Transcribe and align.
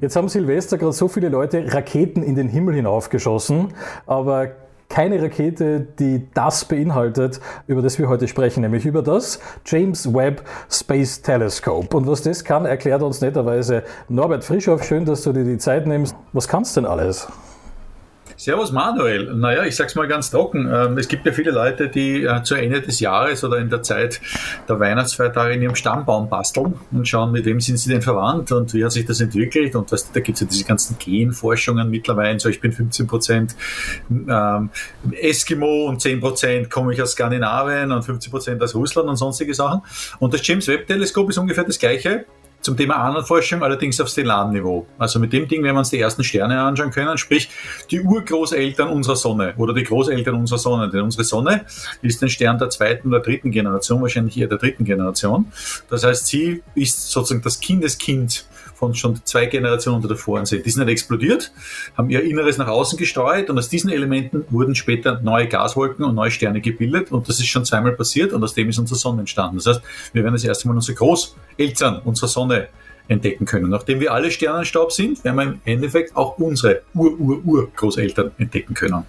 Jetzt 0.00 0.16
haben 0.16 0.28
Silvester 0.30 0.78
gerade 0.78 0.94
so 0.94 1.08
viele 1.08 1.28
Leute 1.28 1.74
Raketen 1.74 2.22
in 2.22 2.34
den 2.34 2.48
Himmel 2.48 2.74
hinaufgeschossen, 2.74 3.74
aber 4.06 4.52
keine 4.88 5.22
Rakete, 5.22 5.80
die 5.80 6.26
das 6.32 6.64
beinhaltet, 6.64 7.40
über 7.66 7.82
das 7.82 7.98
wir 7.98 8.08
heute 8.08 8.26
sprechen, 8.26 8.62
nämlich 8.62 8.86
über 8.86 9.02
das 9.02 9.40
James 9.66 10.12
Webb 10.12 10.42
Space 10.70 11.20
Telescope. 11.20 11.94
Und 11.94 12.06
was 12.06 12.22
das 12.22 12.44
kann, 12.44 12.64
erklärt 12.64 13.02
uns 13.02 13.20
netterweise 13.20 13.82
Norbert 14.08 14.42
Frischhoff. 14.42 14.84
Schön, 14.84 15.04
dass 15.04 15.22
du 15.22 15.32
dir 15.32 15.44
die 15.44 15.58
Zeit 15.58 15.86
nimmst. 15.86 16.16
Was 16.32 16.48
kannst 16.48 16.78
denn 16.78 16.86
alles? 16.86 17.28
Servus 18.40 18.72
Manuel. 18.72 19.34
Naja, 19.34 19.64
ich 19.64 19.76
sag's 19.76 19.94
mal 19.96 20.08
ganz 20.08 20.30
trocken. 20.30 20.66
Ähm, 20.72 20.96
es 20.96 21.08
gibt 21.08 21.26
ja 21.26 21.32
viele 21.32 21.50
Leute, 21.50 21.90
die 21.90 22.24
äh, 22.24 22.42
zu 22.42 22.54
Ende 22.54 22.80
des 22.80 22.98
Jahres 22.98 23.44
oder 23.44 23.58
in 23.58 23.68
der 23.68 23.82
Zeit 23.82 24.18
der 24.66 24.80
Weihnachtsfeiertage 24.80 25.52
in 25.52 25.60
ihrem 25.60 25.74
Stammbaum 25.74 26.30
basteln 26.30 26.72
und 26.90 27.06
schauen, 27.06 27.32
mit 27.32 27.44
wem 27.44 27.60
sind 27.60 27.76
sie 27.76 27.90
denn 27.90 28.00
verwandt 28.00 28.50
und 28.52 28.72
wie 28.72 28.82
hat 28.82 28.92
sich 28.92 29.04
das 29.04 29.20
entwickelt. 29.20 29.76
Und 29.76 29.92
was, 29.92 30.10
da 30.10 30.20
gibt's 30.20 30.40
ja 30.40 30.46
diese 30.46 30.64
ganzen 30.64 30.96
Genforschungen 30.98 31.90
mittlerweile. 31.90 32.40
So, 32.40 32.48
ich 32.48 32.62
bin 32.62 32.72
15 32.72 33.06
Prozent 33.06 33.54
ähm, 34.10 34.70
Eskimo 35.12 35.88
und 35.90 36.00
10 36.00 36.20
Prozent 36.20 36.70
komme 36.70 36.94
ich 36.94 37.02
aus 37.02 37.12
Skandinavien 37.12 37.92
und 37.92 38.02
15 38.04 38.30
Prozent 38.30 38.62
aus 38.62 38.74
Russland 38.74 39.10
und 39.10 39.16
sonstige 39.16 39.52
Sachen. 39.52 39.82
Und 40.18 40.32
das 40.32 40.46
James 40.46 40.66
Webb 40.66 40.86
Teleskop 40.86 41.28
ist 41.28 41.36
ungefähr 41.36 41.64
das 41.64 41.78
gleiche 41.78 42.24
zum 42.60 42.76
Thema 42.76 42.96
Ahnenforschung 42.96 43.62
allerdings 43.62 44.00
auf 44.00 44.08
Stellarniveau. 44.08 44.86
Also 44.98 45.18
mit 45.18 45.32
dem 45.32 45.48
Ding 45.48 45.62
werden 45.62 45.76
wir 45.76 45.80
uns 45.80 45.90
die 45.90 46.00
ersten 46.00 46.24
Sterne 46.24 46.60
anschauen 46.60 46.90
können, 46.90 47.16
sprich 47.18 47.50
die 47.90 48.00
Urgroßeltern 48.00 48.88
unserer 48.88 49.16
Sonne 49.16 49.54
oder 49.56 49.72
die 49.72 49.84
Großeltern 49.84 50.34
unserer 50.34 50.58
Sonne. 50.58 50.90
Denn 50.90 51.00
unsere 51.00 51.24
Sonne 51.24 51.64
ist 52.02 52.22
ein 52.22 52.28
Stern 52.28 52.58
der 52.58 52.70
zweiten 52.70 53.08
oder 53.08 53.20
dritten 53.20 53.50
Generation, 53.50 54.02
wahrscheinlich 54.02 54.38
eher 54.38 54.48
der 54.48 54.58
dritten 54.58 54.84
Generation. 54.84 55.52
Das 55.88 56.04
heißt, 56.04 56.26
sie 56.26 56.62
ist 56.74 57.10
sozusagen 57.10 57.42
das 57.42 57.60
Kindeskind 57.60 58.46
von 58.80 58.94
schon 58.94 59.20
zwei 59.24 59.44
Generationen 59.44 60.02
davor 60.08 60.44
sind. 60.46 60.64
Die 60.64 60.70
sind 60.70 60.84
nicht 60.84 60.92
explodiert, 60.92 61.52
haben 61.98 62.08
ihr 62.08 62.24
Inneres 62.24 62.56
nach 62.56 62.66
außen 62.66 62.98
gesteuert 62.98 63.50
und 63.50 63.58
aus 63.58 63.68
diesen 63.68 63.90
Elementen 63.90 64.46
wurden 64.48 64.74
später 64.74 65.20
neue 65.20 65.46
Gaswolken 65.48 66.02
und 66.02 66.14
neue 66.14 66.30
Sterne 66.30 66.62
gebildet 66.62 67.12
und 67.12 67.28
das 67.28 67.38
ist 67.38 67.46
schon 67.48 67.66
zweimal 67.66 67.92
passiert 67.92 68.32
und 68.32 68.42
aus 68.42 68.54
dem 68.54 68.70
ist 68.70 68.78
unsere 68.78 68.98
Sonne 68.98 69.20
entstanden. 69.20 69.58
Das 69.58 69.66
heißt, 69.66 69.82
wir 70.14 70.22
werden 70.22 70.34
das 70.34 70.44
erste 70.44 70.66
Mal 70.66 70.74
unsere 70.74 70.96
Großeltern 70.96 72.00
unserer 72.04 72.28
Sonne 72.28 72.68
entdecken 73.06 73.44
können. 73.44 73.68
Nachdem 73.68 74.00
wir 74.00 74.14
alle 74.14 74.30
Sternenstaub 74.30 74.92
sind, 74.92 75.22
werden 75.24 75.36
wir 75.36 75.42
im 75.42 75.60
Endeffekt 75.66 76.16
auch 76.16 76.38
unsere 76.38 76.80
Ur-Ur-Ur-Großeltern 76.94 78.30
entdecken 78.38 78.72
können. 78.72 79.04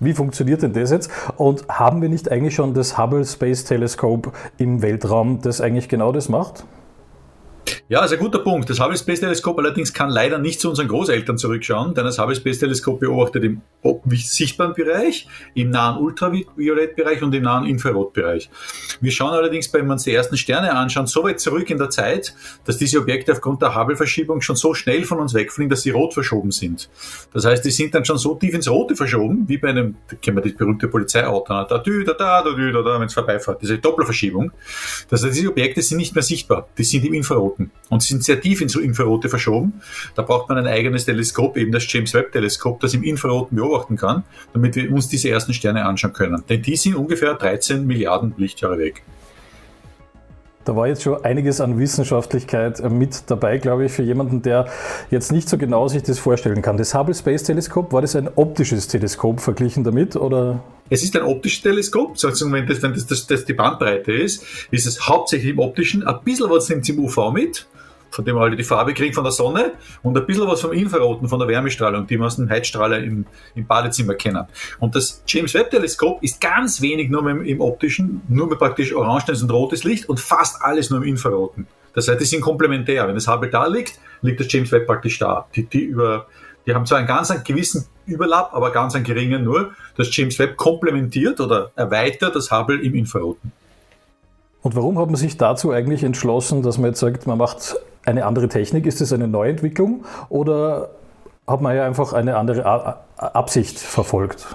Wie 0.00 0.14
funktioniert 0.14 0.62
denn 0.62 0.72
das 0.72 0.90
jetzt? 0.90 1.10
Und 1.36 1.68
haben 1.68 2.00
wir 2.00 2.08
nicht 2.08 2.30
eigentlich 2.30 2.54
schon 2.54 2.72
das 2.72 2.96
Hubble 2.96 3.26
Space 3.26 3.64
Telescope 3.64 4.32
im 4.56 4.80
Weltraum, 4.80 5.42
das 5.42 5.60
eigentlich 5.60 5.88
genau 5.88 6.12
das 6.12 6.30
macht? 6.30 6.64
Ja, 7.88 8.04
ist 8.04 8.12
ein 8.12 8.18
guter 8.18 8.40
Punkt. 8.40 8.68
Das 8.68 8.80
Hubble 8.80 8.98
Space 8.98 9.20
Teleskop 9.20 9.58
allerdings 9.58 9.92
kann 9.92 10.10
leider 10.10 10.38
nicht 10.38 10.60
zu 10.60 10.68
unseren 10.68 10.88
Großeltern 10.88 11.38
zurückschauen, 11.38 11.94
denn 11.94 12.04
das 12.04 12.18
Hubble 12.18 12.34
Space 12.34 12.58
Teleskop 12.58 12.98
beobachtet 12.98 13.44
im 13.44 13.62
sichtbaren 14.12 14.74
Bereich, 14.74 15.28
im 15.54 15.70
nahen 15.70 16.02
Ultraviolettbereich 16.02 17.22
und 17.22 17.32
im 17.32 17.44
nahen 17.44 17.64
Infrarotbereich. 17.66 18.50
Wir 19.00 19.12
schauen 19.12 19.32
allerdings, 19.32 19.72
wenn 19.72 19.86
wir 19.86 19.92
uns 19.92 20.02
die 20.02 20.12
ersten 20.12 20.36
Sterne 20.36 20.74
anschauen, 20.74 21.06
so 21.06 21.22
weit 21.22 21.38
zurück 21.38 21.70
in 21.70 21.78
der 21.78 21.90
Zeit, 21.90 22.34
dass 22.64 22.78
diese 22.78 22.98
Objekte 22.98 23.30
aufgrund 23.32 23.62
der 23.62 23.76
Hubble-Verschiebung 23.76 24.40
schon 24.40 24.56
so 24.56 24.74
schnell 24.74 25.04
von 25.04 25.20
uns 25.20 25.34
wegfliegen, 25.34 25.70
dass 25.70 25.82
sie 25.82 25.90
rot 25.90 26.14
verschoben 26.14 26.50
sind. 26.50 26.88
Das 27.32 27.44
heißt, 27.44 27.64
die 27.64 27.70
sind 27.70 27.94
dann 27.94 28.04
schon 28.04 28.18
so 28.18 28.34
tief 28.34 28.54
ins 28.54 28.68
Rote 28.68 28.96
verschoben, 28.96 29.44
wie 29.48 29.58
bei 29.58 29.68
einem, 29.68 29.96
da 30.08 30.16
kennen 30.16 30.38
wir 30.38 30.42
das 30.42 30.54
berühmte 30.54 30.88
Polizeiauto, 30.88 31.44
da, 31.48 31.64
da, 31.64 31.78
da, 31.78 32.02
da, 32.04 32.14
da, 32.14 32.42
da, 32.42 32.82
da, 32.82 33.00
wenn 33.00 33.06
es 33.06 33.14
vorbeifährt, 33.14 33.62
diese 33.62 33.78
Dopplerverschiebung. 33.78 34.50
Das 35.08 35.24
heißt, 35.24 35.36
diese 35.36 35.48
Objekte 35.48 35.82
sind 35.82 35.98
nicht 35.98 36.14
mehr 36.14 36.24
sichtbar, 36.24 36.68
die 36.76 36.84
sind 36.84 37.04
im 37.04 37.14
Infraroten 37.56 37.70
und 37.88 38.02
sind 38.02 38.24
sehr 38.24 38.40
tief 38.40 38.60
ins 38.60 38.74
Infrarote 38.74 39.28
verschoben. 39.28 39.80
Da 40.14 40.22
braucht 40.22 40.48
man 40.48 40.58
ein 40.58 40.66
eigenes 40.66 41.04
Teleskop, 41.04 41.56
eben 41.56 41.72
das 41.72 41.90
James 41.90 42.14
Webb 42.14 42.32
Teleskop, 42.32 42.80
das 42.80 42.94
im 42.94 43.02
Infraroten 43.02 43.56
beobachten 43.56 43.96
kann, 43.96 44.24
damit 44.52 44.76
wir 44.76 44.90
uns 44.92 45.08
diese 45.08 45.30
ersten 45.30 45.54
Sterne 45.54 45.84
anschauen 45.84 46.12
können. 46.12 46.42
Denn 46.48 46.62
die 46.62 46.76
sind 46.76 46.94
ungefähr 46.94 47.34
13 47.34 47.86
Milliarden 47.86 48.34
Lichtjahre 48.36 48.78
weg. 48.78 49.02
Da 50.66 50.74
war 50.74 50.88
jetzt 50.88 51.04
schon 51.04 51.24
einiges 51.24 51.60
an 51.60 51.78
Wissenschaftlichkeit 51.78 52.80
äh, 52.80 52.90
mit 52.90 53.30
dabei, 53.30 53.58
glaube 53.58 53.84
ich, 53.86 53.92
für 53.92 54.02
jemanden, 54.02 54.42
der 54.42 54.66
jetzt 55.12 55.30
nicht 55.30 55.48
so 55.48 55.56
genau 55.58 55.86
sich 55.86 56.02
das 56.02 56.18
vorstellen 56.18 56.60
kann. 56.60 56.76
Das 56.76 56.92
Hubble 56.92 57.14
Space 57.14 57.44
Teleskop, 57.44 57.92
war 57.92 58.02
das 58.02 58.16
ein 58.16 58.28
optisches 58.34 58.88
Teleskop 58.88 59.40
verglichen 59.40 59.84
damit 59.84 60.16
oder? 60.16 60.64
Es 60.90 61.04
ist 61.04 61.16
ein 61.16 61.22
optisches 61.22 61.62
Teleskop, 61.62 62.18
sozusagen, 62.18 62.52
wenn 62.52 62.66
das, 62.66 62.82
wenn 62.82 62.94
das, 62.94 63.06
das, 63.06 63.28
das 63.28 63.44
die 63.44 63.52
Bandbreite 63.52 64.12
ist, 64.12 64.44
ist 64.72 64.88
es 64.88 65.08
hauptsächlich 65.08 65.52
im 65.52 65.60
optischen, 65.60 66.04
ein 66.04 66.18
bisschen 66.24 66.50
was 66.50 66.68
nimmt 66.68 66.82
es 66.82 66.88
im 66.88 66.98
UV 66.98 67.30
mit, 67.32 67.66
von 68.10 68.24
dem 68.24 68.36
wir 68.36 68.50
die 68.50 68.64
Farbe 68.64 68.94
kriegen 68.94 69.14
von 69.14 69.24
der 69.24 69.32
Sonne 69.32 69.72
und 70.02 70.16
ein 70.16 70.26
bisschen 70.26 70.46
was 70.46 70.60
vom 70.60 70.72
Infraroten, 70.72 71.28
von 71.28 71.38
der 71.38 71.48
Wärmestrahlung, 71.48 72.06
die 72.06 72.18
wir 72.18 72.26
aus 72.26 72.36
dem 72.36 72.48
Heizstrahler 72.48 72.98
im, 72.98 73.26
im 73.54 73.66
Badezimmer 73.66 74.14
kennen. 74.14 74.46
Und 74.78 74.94
das 74.94 75.22
James 75.26 75.54
Webb 75.54 75.70
Teleskop 75.70 76.22
ist 76.22 76.40
ganz 76.40 76.80
wenig 76.80 77.10
nur 77.10 77.28
im, 77.28 77.44
im 77.44 77.60
optischen, 77.60 78.22
nur 78.28 78.48
mit 78.48 78.58
praktisch 78.58 78.94
orangenes 78.94 79.42
und 79.42 79.50
rotes 79.50 79.84
Licht 79.84 80.08
und 80.08 80.20
fast 80.20 80.62
alles 80.62 80.90
nur 80.90 81.02
im 81.02 81.08
Infraroten. 81.08 81.66
Das 81.94 82.08
heißt, 82.08 82.20
die 82.20 82.26
sind 82.26 82.42
komplementär. 82.42 83.08
Wenn 83.08 83.14
das 83.14 83.26
Hubble 83.26 83.50
da 83.50 83.66
liegt, 83.66 83.98
liegt 84.20 84.38
das 84.38 84.52
James 84.52 84.70
Webb 84.70 84.86
praktisch 84.86 85.18
da. 85.18 85.46
Die, 85.54 85.64
die, 85.64 85.84
über, 85.84 86.26
die 86.66 86.74
haben 86.74 86.84
zwar 86.84 86.98
einen 86.98 87.06
ganz 87.06 87.30
einen 87.30 87.42
gewissen 87.42 87.86
Überlapp, 88.06 88.50
aber 88.52 88.70
ganz 88.70 88.94
einen 88.94 89.04
geringen 89.04 89.44
nur. 89.44 89.72
Das 89.96 90.14
James 90.14 90.38
Webb 90.38 90.56
komplementiert 90.56 91.40
oder 91.40 91.70
erweitert 91.74 92.36
das 92.36 92.50
Hubble 92.50 92.80
im 92.80 92.94
Infraroten. 92.94 93.52
Und 94.62 94.74
warum 94.74 94.98
hat 94.98 95.06
man 95.06 95.16
sich 95.16 95.36
dazu 95.36 95.70
eigentlich 95.70 96.02
entschlossen, 96.02 96.62
dass 96.62 96.76
man 96.76 96.90
jetzt 96.90 97.00
sagt, 97.00 97.26
man 97.26 97.38
macht 97.38 97.76
eine 98.06 98.24
andere 98.24 98.48
Technik? 98.48 98.86
Ist 98.86 99.00
das 99.00 99.12
eine 99.12 99.28
Neuentwicklung 99.28 100.04
oder 100.28 100.90
hat 101.46 101.60
man 101.60 101.76
ja 101.76 101.84
einfach 101.84 102.12
eine 102.12 102.36
andere 102.36 102.64
Absicht 103.16 103.78
verfolgt? 103.78 104.46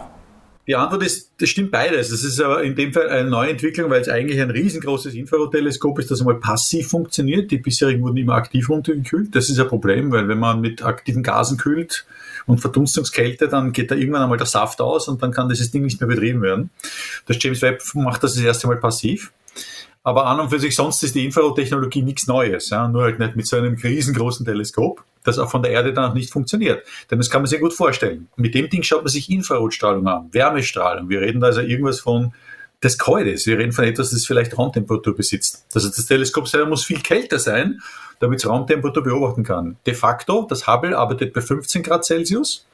Die 0.67 0.75
Antwort 0.75 1.03
ist, 1.03 1.31
das 1.39 1.49
stimmt 1.49 1.71
beides. 1.71 2.11
Das 2.11 2.23
ist 2.23 2.39
aber 2.39 2.63
in 2.63 2.75
dem 2.75 2.93
Fall 2.93 3.09
eine 3.09 3.29
Neuentwicklung, 3.29 3.89
weil 3.89 4.01
es 4.01 4.07
eigentlich 4.07 4.39
ein 4.39 4.51
riesengroßes 4.51 5.15
Infrarotteleskop 5.15 5.99
ist, 5.99 6.11
das 6.11 6.21
einmal 6.21 6.35
passiv 6.35 6.89
funktioniert. 6.89 7.49
Die 7.49 7.57
bisherigen 7.57 8.03
wurden 8.03 8.17
immer 8.17 8.35
aktiv 8.35 8.69
runtergekühlt. 8.69 9.35
Das 9.35 9.49
ist 9.49 9.59
ein 9.59 9.67
Problem, 9.67 10.11
weil 10.11 10.27
wenn 10.27 10.37
man 10.37 10.61
mit 10.61 10.83
aktiven 10.83 11.23
Gasen 11.23 11.57
kühlt 11.57 12.05
und 12.45 12.61
Verdunstungskälte, 12.61 13.47
dann 13.47 13.71
geht 13.71 13.89
da 13.89 13.95
irgendwann 13.95 14.21
einmal 14.21 14.37
der 14.37 14.47
Saft 14.47 14.81
aus 14.81 15.07
und 15.07 15.21
dann 15.23 15.31
kann 15.31 15.49
dieses 15.49 15.71
Ding 15.71 15.83
nicht 15.83 15.99
mehr 15.99 16.07
betrieben 16.07 16.41
werden. 16.41 16.69
Das 17.25 17.37
James 17.41 17.61
Webb 17.61 17.81
macht 17.95 18.23
das 18.23 18.35
das 18.35 18.43
erste 18.43 18.67
Mal 18.67 18.77
passiv. 18.77 19.33
Aber 20.03 20.25
an 20.25 20.39
und 20.39 20.49
für 20.49 20.59
sich 20.59 20.75
sonst 20.75 21.03
ist 21.03 21.13
die 21.13 21.25
Infrarottechnologie 21.25 22.01
nichts 22.01 22.25
Neues, 22.25 22.71
ja, 22.71 22.87
nur 22.87 23.03
halt 23.03 23.19
nicht 23.19 23.35
mit 23.35 23.45
so 23.45 23.57
einem 23.57 23.75
riesengroßen 23.75 24.45
Teleskop, 24.45 25.03
das 25.23 25.37
auch 25.37 25.49
von 25.49 25.61
der 25.61 25.71
Erde 25.71 25.93
dann 25.93 26.09
auch 26.09 26.15
nicht 26.15 26.31
funktioniert. 26.31 26.83
Denn 27.11 27.19
das 27.19 27.29
kann 27.29 27.43
man 27.43 27.47
sich 27.47 27.59
gut 27.59 27.73
vorstellen. 27.73 28.27
Mit 28.35 28.55
dem 28.55 28.69
Ding 28.69 28.81
schaut 28.81 29.03
man 29.03 29.09
sich 29.09 29.29
Infrarotstrahlung 29.29 30.07
an, 30.07 30.29
Wärmestrahlung. 30.31 31.09
Wir 31.09 31.21
reden 31.21 31.39
da 31.39 31.47
also 31.47 31.61
irgendwas 31.61 31.99
von 31.99 32.33
des 32.81 32.97
Kaltes. 32.97 33.45
Wir 33.45 33.59
reden 33.59 33.73
von 33.73 33.85
etwas, 33.85 34.09
das 34.09 34.25
vielleicht 34.25 34.57
Raumtemperatur 34.57 35.15
besitzt. 35.15 35.65
Heißt, 35.75 35.97
das 35.97 36.05
Teleskop 36.07 36.47
selber 36.47 36.69
muss 36.69 36.83
viel 36.83 36.99
kälter 36.99 37.37
sein, 37.37 37.81
damit 38.19 38.39
es 38.39 38.47
Raumtemperatur 38.49 39.03
beobachten 39.03 39.43
kann. 39.43 39.77
De 39.85 39.93
facto, 39.93 40.47
das 40.49 40.67
Hubble 40.67 40.97
arbeitet 40.97 41.33
bei 41.33 41.41
15 41.41 41.83
Grad 41.83 42.05
Celsius. 42.05 42.65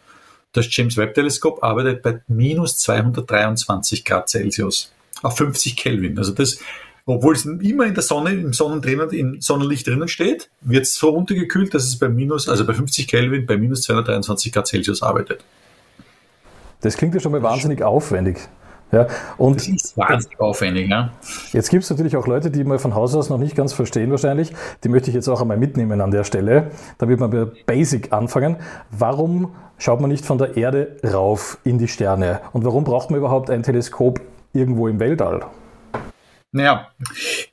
Das 0.53 0.67
James 0.71 0.95
Webb 0.95 1.13
Teleskop 1.13 1.61
arbeitet 1.61 2.03
bei 2.03 2.21
minus 2.27 2.77
223 2.77 4.05
Grad 4.05 4.29
Celsius 4.29 4.93
auf 5.23 5.37
50 5.37 5.75
Kelvin. 5.75 6.17
Also 6.17 6.31
das 6.31 6.59
obwohl 7.07 7.35
es 7.35 7.45
immer 7.45 7.85
in 7.85 7.93
der 7.93 8.03
Sonne, 8.03 8.31
im 8.31 8.51
im 8.51 9.41
Sonnenlicht 9.41 9.87
drinnen 9.87 10.09
steht, 10.09 10.49
wird 10.61 10.83
es 10.83 10.95
so 10.95 11.09
runtergekühlt, 11.09 11.73
dass 11.73 11.85
es 11.85 11.97
bei 11.97 12.09
minus, 12.09 12.49
also 12.49 12.65
bei 12.65 12.73
50 12.73 13.07
Kelvin 13.07 13.45
bei 13.45 13.57
minus 13.57 13.83
223 13.83 14.51
Grad 14.51 14.67
Celsius 14.67 15.01
arbeitet. 15.01 15.43
Das 16.81 16.97
klingt 16.97 17.15
ja 17.15 17.21
schon 17.21 17.31
mal 17.31 17.41
wahnsinnig 17.41 17.81
aufwendig. 17.81 18.37
Ja, 18.91 19.07
und 19.37 19.57
das 19.57 19.67
ist 19.67 19.97
wahnsinnig 19.97 20.39
aufwendig, 20.39 20.89
ja. 20.89 21.11
Jetzt 21.51 21.69
gibt 21.69 21.83
es 21.83 21.89
natürlich 21.89 22.15
auch 22.15 22.27
Leute, 22.27 22.51
die 22.51 22.63
mal 22.63 22.79
von 22.79 22.93
Haus 22.93 23.15
aus 23.15 23.29
noch 23.29 23.37
nicht 23.37 23.55
ganz 23.55 23.73
verstehen 23.73 24.11
wahrscheinlich. 24.11 24.53
Die 24.83 24.89
möchte 24.89 25.09
ich 25.09 25.15
jetzt 25.15 25.27
auch 25.29 25.41
einmal 25.41 25.57
mitnehmen 25.57 25.99
an 26.01 26.11
der 26.11 26.23
Stelle, 26.25 26.71
damit 26.97 27.19
wir 27.19 27.27
bei 27.27 27.45
Basic 27.65 28.13
anfangen. 28.13 28.57
Warum 28.91 29.55
schaut 29.77 30.01
man 30.01 30.09
nicht 30.09 30.25
von 30.25 30.37
der 30.37 30.57
Erde 30.57 30.97
rauf 31.03 31.57
in 31.63 31.77
die 31.79 31.87
Sterne? 31.87 32.41
Und 32.51 32.65
warum 32.65 32.83
braucht 32.83 33.11
man 33.11 33.17
überhaupt 33.17 33.49
ein 33.49 33.63
Teleskop 33.63 34.21
irgendwo 34.53 34.87
im 34.87 34.99
Weltall? 34.99 35.45
Naja, 36.57 36.87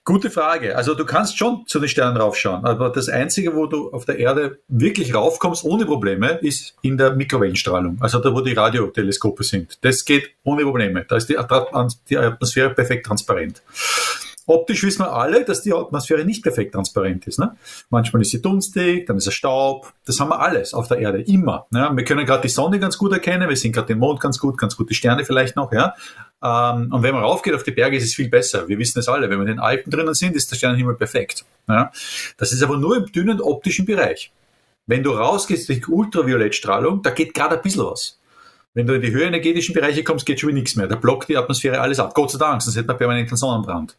gute 0.03 0.31
Frage. 0.31 0.77
Also 0.77 0.95
du 0.95 1.05
kannst 1.05 1.37
schon 1.37 1.67
zu 1.67 1.79
den 1.79 1.91
Sternen 1.91 2.17
raufschauen, 2.17 2.65
aber 2.65 2.89
das 2.89 3.11
Einzige, 3.11 3.55
wo 3.55 3.67
du 3.67 3.93
auf 3.93 4.07
der 4.07 4.19
Erde 4.19 4.61
wirklich 4.69 5.15
raufkommst 5.15 5.63
ohne 5.63 5.85
Probleme, 5.85 6.39
ist 6.41 6.75
in 6.81 6.97
der 6.97 7.15
Mikrowellenstrahlung, 7.15 7.99
also 8.01 8.19
da, 8.21 8.33
wo 8.33 8.41
die 8.41 8.55
Radioteleskope 8.55 9.45
sind. 9.45 9.77
Das 9.83 10.07
geht 10.07 10.31
ohne 10.43 10.63
Probleme. 10.63 11.05
Da 11.07 11.17
ist 11.17 11.29
die 11.29 11.37
Atmosphäre 11.37 12.71
perfekt 12.71 13.05
transparent. 13.05 13.61
Optisch 14.47 14.83
wissen 14.85 15.01
wir 15.01 15.13
alle, 15.13 15.45
dass 15.45 15.63
die 15.63 15.73
Atmosphäre 15.73 16.25
nicht 16.25 16.43
perfekt 16.43 16.75
transparent 16.75 17.27
ist. 17.27 17.39
Ne? 17.39 17.57
Manchmal 17.89 18.23
ist 18.23 18.31
sie 18.31 18.43
dunstig, 18.43 19.07
dann 19.07 19.17
ist 19.17 19.27
es 19.27 19.35
Staub. 19.35 19.93
Das 20.05 20.21
haben 20.21 20.29
wir 20.29 20.41
alles 20.41 20.75
auf 20.75 20.89
der 20.89 20.99
Erde, 20.99 21.23
immer. 21.23 21.67
Ne? 21.71 21.91
Wir 21.95 22.05
können 22.05 22.27
gerade 22.27 22.43
die 22.43 22.49
Sonne 22.49 22.79
ganz 22.79 22.99
gut 22.99 23.13
erkennen, 23.13 23.49
wir 23.49 23.57
sehen 23.57 23.73
gerade 23.73 23.89
den 23.89 23.99
Mond 23.99 24.21
ganz 24.21 24.39
gut, 24.39 24.59
ganz 24.59 24.77
gut 24.77 24.91
die 24.91 24.95
Sterne 24.95 25.25
vielleicht 25.25 25.57
noch. 25.57 25.73
Ja? 25.73 25.95
Ähm, 26.43 26.93
und 26.93 27.03
wenn 27.03 27.15
man 27.15 27.25
raufgeht 27.25 27.55
auf 27.55 27.63
die 27.63 27.71
Berge, 27.71 27.97
ist 27.97 28.05
es 28.05 28.15
viel 28.15 28.29
besser. 28.29 28.69
Wir 28.69 28.79
wissen 28.79 28.99
es 28.99 29.09
alle. 29.09 29.31
Wenn 29.31 29.39
wir 29.39 29.43
in 29.43 29.57
den 29.57 29.61
Alpen 29.61 29.91
drinnen 29.91 30.15
sind, 30.15 30.37
ist 30.37 30.51
der 30.51 30.57
Sternenhimmel 30.57 30.97
perfekt. 30.97 31.45
Ja? 31.67 31.91
Das 32.37 32.53
ist 32.53 32.63
aber 32.63 32.77
nur 32.77 32.97
im 32.99 33.07
dünnen 33.07 33.41
optischen 33.41 33.87
Bereich. 33.87 34.31
Wenn 34.87 35.03
du 35.03 35.13
rausgehst 35.13 35.69
durch 35.71 35.89
Ultraviolettstrahlung, 35.89 37.03
da 37.03 37.11
geht 37.11 37.33
gerade 37.33 37.57
ein 37.57 37.63
bisschen 37.63 37.85
was. 37.85 38.19
Wenn 38.75 38.87
du 38.87 38.95
in 38.95 39.03
die 39.03 39.13
höherenergetischen 39.13 39.73
Bereiche 39.73 40.03
kommst, 40.03 40.27
geht 40.27 40.41
schon 40.41 40.49
wieder 40.49 40.59
nichts 40.59 40.75
mehr. 40.75 40.89
Da 40.89 40.97
blockt 40.97 41.29
die 41.29 41.37
Atmosphäre 41.37 41.81
alles 41.81 42.01
ab. 42.01 42.13
Gott 42.13 42.33
sei 42.33 42.39
Dank, 42.39 42.61
sonst 42.61 42.77
hätte 42.77 42.89
man 42.89 42.99
permanent 42.99 43.29
einen 43.29 43.37
Sonnenbrand. 43.37 43.97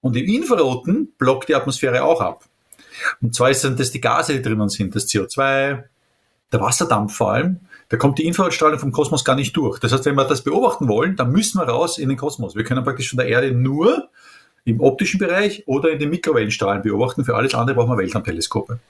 Und 0.00 0.16
im 0.16 0.26
Infraroten 0.26 1.12
blockt 1.18 1.48
die 1.48 1.54
Atmosphäre 1.54 2.02
auch 2.02 2.20
ab. 2.20 2.44
Und 3.22 3.34
zwar 3.34 3.54
sind 3.54 3.78
das 3.78 3.92
die 3.92 4.00
Gase, 4.00 4.34
die 4.34 4.42
drinnen 4.42 4.68
sind, 4.68 4.94
das 4.96 5.06
CO2, 5.06 5.84
der 6.52 6.60
Wasserdampf 6.60 7.14
vor 7.14 7.32
allem. 7.32 7.60
Da 7.88 7.96
kommt 7.96 8.18
die 8.18 8.26
Infrarotstrahlung 8.26 8.80
vom 8.80 8.90
Kosmos 8.90 9.24
gar 9.24 9.36
nicht 9.36 9.56
durch. 9.56 9.78
Das 9.78 9.92
heißt, 9.92 10.04
wenn 10.06 10.16
wir 10.16 10.24
das 10.24 10.42
beobachten 10.42 10.88
wollen, 10.88 11.14
dann 11.14 11.30
müssen 11.30 11.60
wir 11.60 11.68
raus 11.68 11.98
in 11.98 12.08
den 12.08 12.18
Kosmos. 12.18 12.56
Wir 12.56 12.64
können 12.64 12.82
praktisch 12.82 13.10
von 13.10 13.18
der 13.18 13.28
Erde 13.28 13.52
nur 13.52 14.08
im 14.64 14.80
optischen 14.80 15.20
Bereich 15.20 15.62
oder 15.66 15.90
in 15.90 16.00
den 16.00 16.10
Mikrowellenstrahlen 16.10 16.82
beobachten. 16.82 17.24
Für 17.24 17.36
alles 17.36 17.54
andere 17.54 17.76
brauchen 17.76 17.90
wir 17.90 17.98
Weltraumteleskope. 17.98 18.80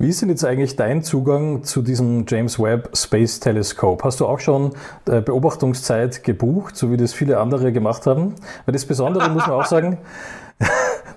Wie 0.00 0.10
ist 0.10 0.22
denn 0.22 0.28
jetzt 0.28 0.44
eigentlich 0.44 0.76
dein 0.76 1.02
Zugang 1.02 1.64
zu 1.64 1.82
diesem 1.82 2.24
James 2.28 2.60
Webb 2.60 2.96
Space 2.96 3.40
Telescope? 3.40 4.04
Hast 4.04 4.20
du 4.20 4.26
auch 4.26 4.38
schon 4.38 4.70
äh, 5.08 5.20
Beobachtungszeit 5.20 6.22
gebucht, 6.22 6.76
so 6.76 6.92
wie 6.92 6.96
das 6.96 7.12
viele 7.12 7.40
andere 7.40 7.72
gemacht 7.72 8.06
haben? 8.06 8.36
Weil 8.64 8.74
das 8.74 8.86
Besondere 8.86 9.28
muss 9.28 9.48
man 9.48 9.56
auch 9.56 9.66
sagen, 9.66 9.98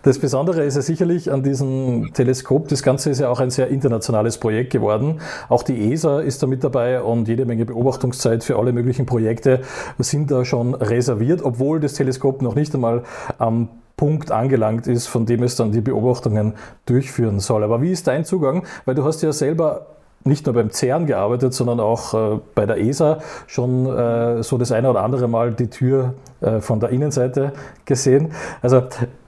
das 0.03 0.19
Besondere 0.19 0.63
ist 0.63 0.75
ja 0.75 0.81
sicherlich 0.81 1.31
an 1.31 1.43
diesem 1.43 2.11
Teleskop, 2.13 2.67
das 2.67 2.83
Ganze 2.83 3.09
ist 3.09 3.19
ja 3.19 3.29
auch 3.29 3.39
ein 3.39 3.49
sehr 3.49 3.67
internationales 3.67 4.37
Projekt 4.37 4.71
geworden. 4.71 5.21
Auch 5.49 5.63
die 5.63 5.91
ESA 5.91 6.21
ist 6.21 6.41
da 6.41 6.47
mit 6.47 6.63
dabei 6.63 7.01
und 7.01 7.27
jede 7.27 7.45
Menge 7.45 7.65
Beobachtungszeit 7.65 8.43
für 8.43 8.57
alle 8.57 8.73
möglichen 8.73 9.05
Projekte 9.05 9.61
sind 9.99 10.31
da 10.31 10.45
schon 10.45 10.73
reserviert, 10.73 11.41
obwohl 11.43 11.79
das 11.79 11.93
Teleskop 11.93 12.41
noch 12.41 12.55
nicht 12.55 12.73
einmal 12.73 13.03
am 13.37 13.69
Punkt 13.95 14.31
angelangt 14.31 14.87
ist, 14.87 15.05
von 15.05 15.27
dem 15.27 15.43
es 15.43 15.55
dann 15.55 15.71
die 15.71 15.81
Beobachtungen 15.81 16.53
durchführen 16.87 17.39
soll. 17.39 17.63
Aber 17.63 17.83
wie 17.83 17.91
ist 17.91 18.07
dein 18.07 18.25
Zugang? 18.25 18.65
Weil 18.85 18.95
du 18.95 19.03
hast 19.03 19.21
ja 19.21 19.31
selber 19.31 19.85
nicht 20.23 20.45
nur 20.45 20.55
beim 20.55 20.71
CERN 20.71 21.05
gearbeitet, 21.05 21.53
sondern 21.53 21.79
auch 21.79 22.13
äh, 22.13 22.39
bei 22.55 22.65
der 22.65 22.77
ESA 22.79 23.19
schon 23.47 23.85
äh, 23.85 24.41
so 24.43 24.57
das 24.57 24.71
eine 24.71 24.89
oder 24.89 25.03
andere 25.03 25.27
Mal 25.27 25.51
die 25.51 25.67
Tür 25.67 26.13
äh, 26.41 26.59
von 26.61 26.79
der 26.79 26.89
Innenseite 26.89 27.53
gesehen. 27.85 28.31
Also 28.61 28.83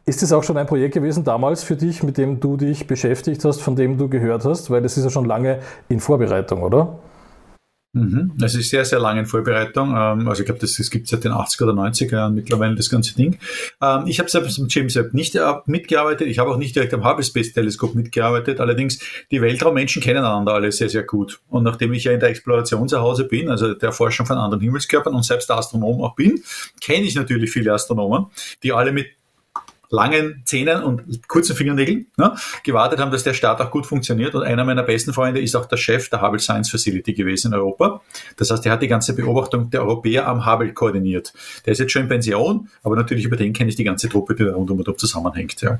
ist 0.05 0.21
es 0.21 0.33
auch 0.33 0.43
schon 0.43 0.57
ein 0.57 0.67
Projekt 0.67 0.93
gewesen 0.93 1.23
damals 1.23 1.63
für 1.63 1.75
dich, 1.75 2.03
mit 2.03 2.17
dem 2.17 2.39
du 2.39 2.57
dich 2.57 2.87
beschäftigt 2.87 3.43
hast, 3.45 3.61
von 3.61 3.75
dem 3.75 3.97
du 3.97 4.09
gehört 4.09 4.43
hast? 4.45 4.69
Weil 4.69 4.81
das 4.81 4.97
ist 4.97 5.05
ja 5.05 5.09
schon 5.09 5.25
lange 5.25 5.59
in 5.87 5.99
Vorbereitung, 5.99 6.61
oder? 6.63 6.99
Mhm. 7.95 8.31
Das 8.37 8.55
ist 8.55 8.71
sehr, 8.71 8.85
sehr 8.85 8.99
lange 8.99 9.19
in 9.19 9.25
Vorbereitung. 9.27 9.89
Ähm, 9.91 10.27
also 10.27 10.41
ich 10.41 10.45
glaube, 10.47 10.59
das, 10.59 10.75
das 10.75 10.89
gibt 10.89 11.05
es 11.05 11.11
seit 11.11 11.23
den 11.23 11.31
80er 11.31 11.63
oder 11.63 11.73
90er 11.73 12.11
Jahren 12.11 12.33
mittlerweile, 12.33 12.73
das 12.73 12.89
ganze 12.89 13.15
Ding. 13.15 13.37
Ähm, 13.81 14.05
ich 14.07 14.19
habe 14.19 14.29
selbst 14.29 14.57
mit 14.57 14.73
James 14.73 14.95
Webb 14.95 15.13
nicht 15.13 15.35
äh, 15.35 15.53
mitgearbeitet. 15.67 16.27
Ich 16.27 16.39
habe 16.39 16.49
auch 16.49 16.57
nicht 16.57 16.75
direkt 16.75 16.93
am 16.95 17.07
Hubble 17.07 17.23
Space 17.23 17.53
Teleskop 17.53 17.93
mitgearbeitet. 17.93 18.59
Allerdings, 18.59 18.99
die 19.29 19.41
Weltraummenschen 19.43 20.01
kennen 20.01 20.25
einander 20.25 20.55
alle 20.55 20.71
sehr, 20.71 20.89
sehr 20.89 21.03
gut. 21.03 21.39
Und 21.49 21.63
nachdem 21.63 21.93
ich 21.93 22.05
ja 22.05 22.11
in 22.11 22.19
der 22.19 22.29
Exploration 22.29 22.89
zu 22.89 22.99
Hause 22.99 23.25
bin, 23.25 23.49
also 23.49 23.75
der 23.75 23.91
Forschung 23.91 24.25
von 24.25 24.39
anderen 24.39 24.61
Himmelskörpern 24.61 25.13
und 25.13 25.23
selbst 25.23 25.51
Astronom 25.51 26.01
auch 26.01 26.15
bin, 26.15 26.41
kenne 26.81 27.05
ich 27.05 27.13
natürlich 27.13 27.51
viele 27.51 27.73
Astronomen, 27.73 28.25
die 28.63 28.73
alle 28.73 28.91
mit 28.91 29.05
langen 29.93 30.41
Zähnen 30.45 30.83
und 30.83 31.27
kurzen 31.27 31.55
Fingernägeln 31.55 32.07
ne, 32.17 32.35
gewartet 32.63 32.99
haben, 32.99 33.11
dass 33.11 33.23
der 33.23 33.35
Start 33.35 33.61
auch 33.61 33.69
gut 33.69 33.85
funktioniert. 33.85 34.33
Und 34.33 34.43
einer 34.43 34.65
meiner 34.65 34.81
besten 34.81 35.13
Freunde 35.13 35.39
ist 35.39 35.55
auch 35.55 35.67
der 35.67 35.77
Chef 35.77 36.09
der 36.09 36.21
Hubble 36.21 36.39
Science 36.39 36.71
Facility 36.71 37.13
gewesen 37.13 37.53
in 37.53 37.59
Europa. 37.59 38.01
Das 38.37 38.49
heißt, 38.49 38.65
er 38.65 38.71
hat 38.71 38.81
die 38.81 38.87
ganze 38.87 39.15
Beobachtung 39.15 39.69
der 39.69 39.81
Europäer 39.83 40.27
am 40.27 40.45
Hubble 40.45 40.73
koordiniert. 40.73 41.31
Der 41.65 41.73
ist 41.73 41.79
jetzt 41.79 41.91
schon 41.91 42.03
in 42.03 42.07
Pension, 42.07 42.69
aber 42.81 42.95
natürlich 42.95 43.25
über 43.25 43.37
den 43.37 43.53
kenne 43.53 43.69
ich 43.69 43.75
die 43.75 43.83
ganze 43.83 44.09
Truppe, 44.09 44.33
die 44.33 44.43
da 44.43 44.53
rund 44.53 44.71
um 44.71 44.79
und 44.79 44.99
zusammenhängt. 44.99 45.61
Ja. 45.61 45.79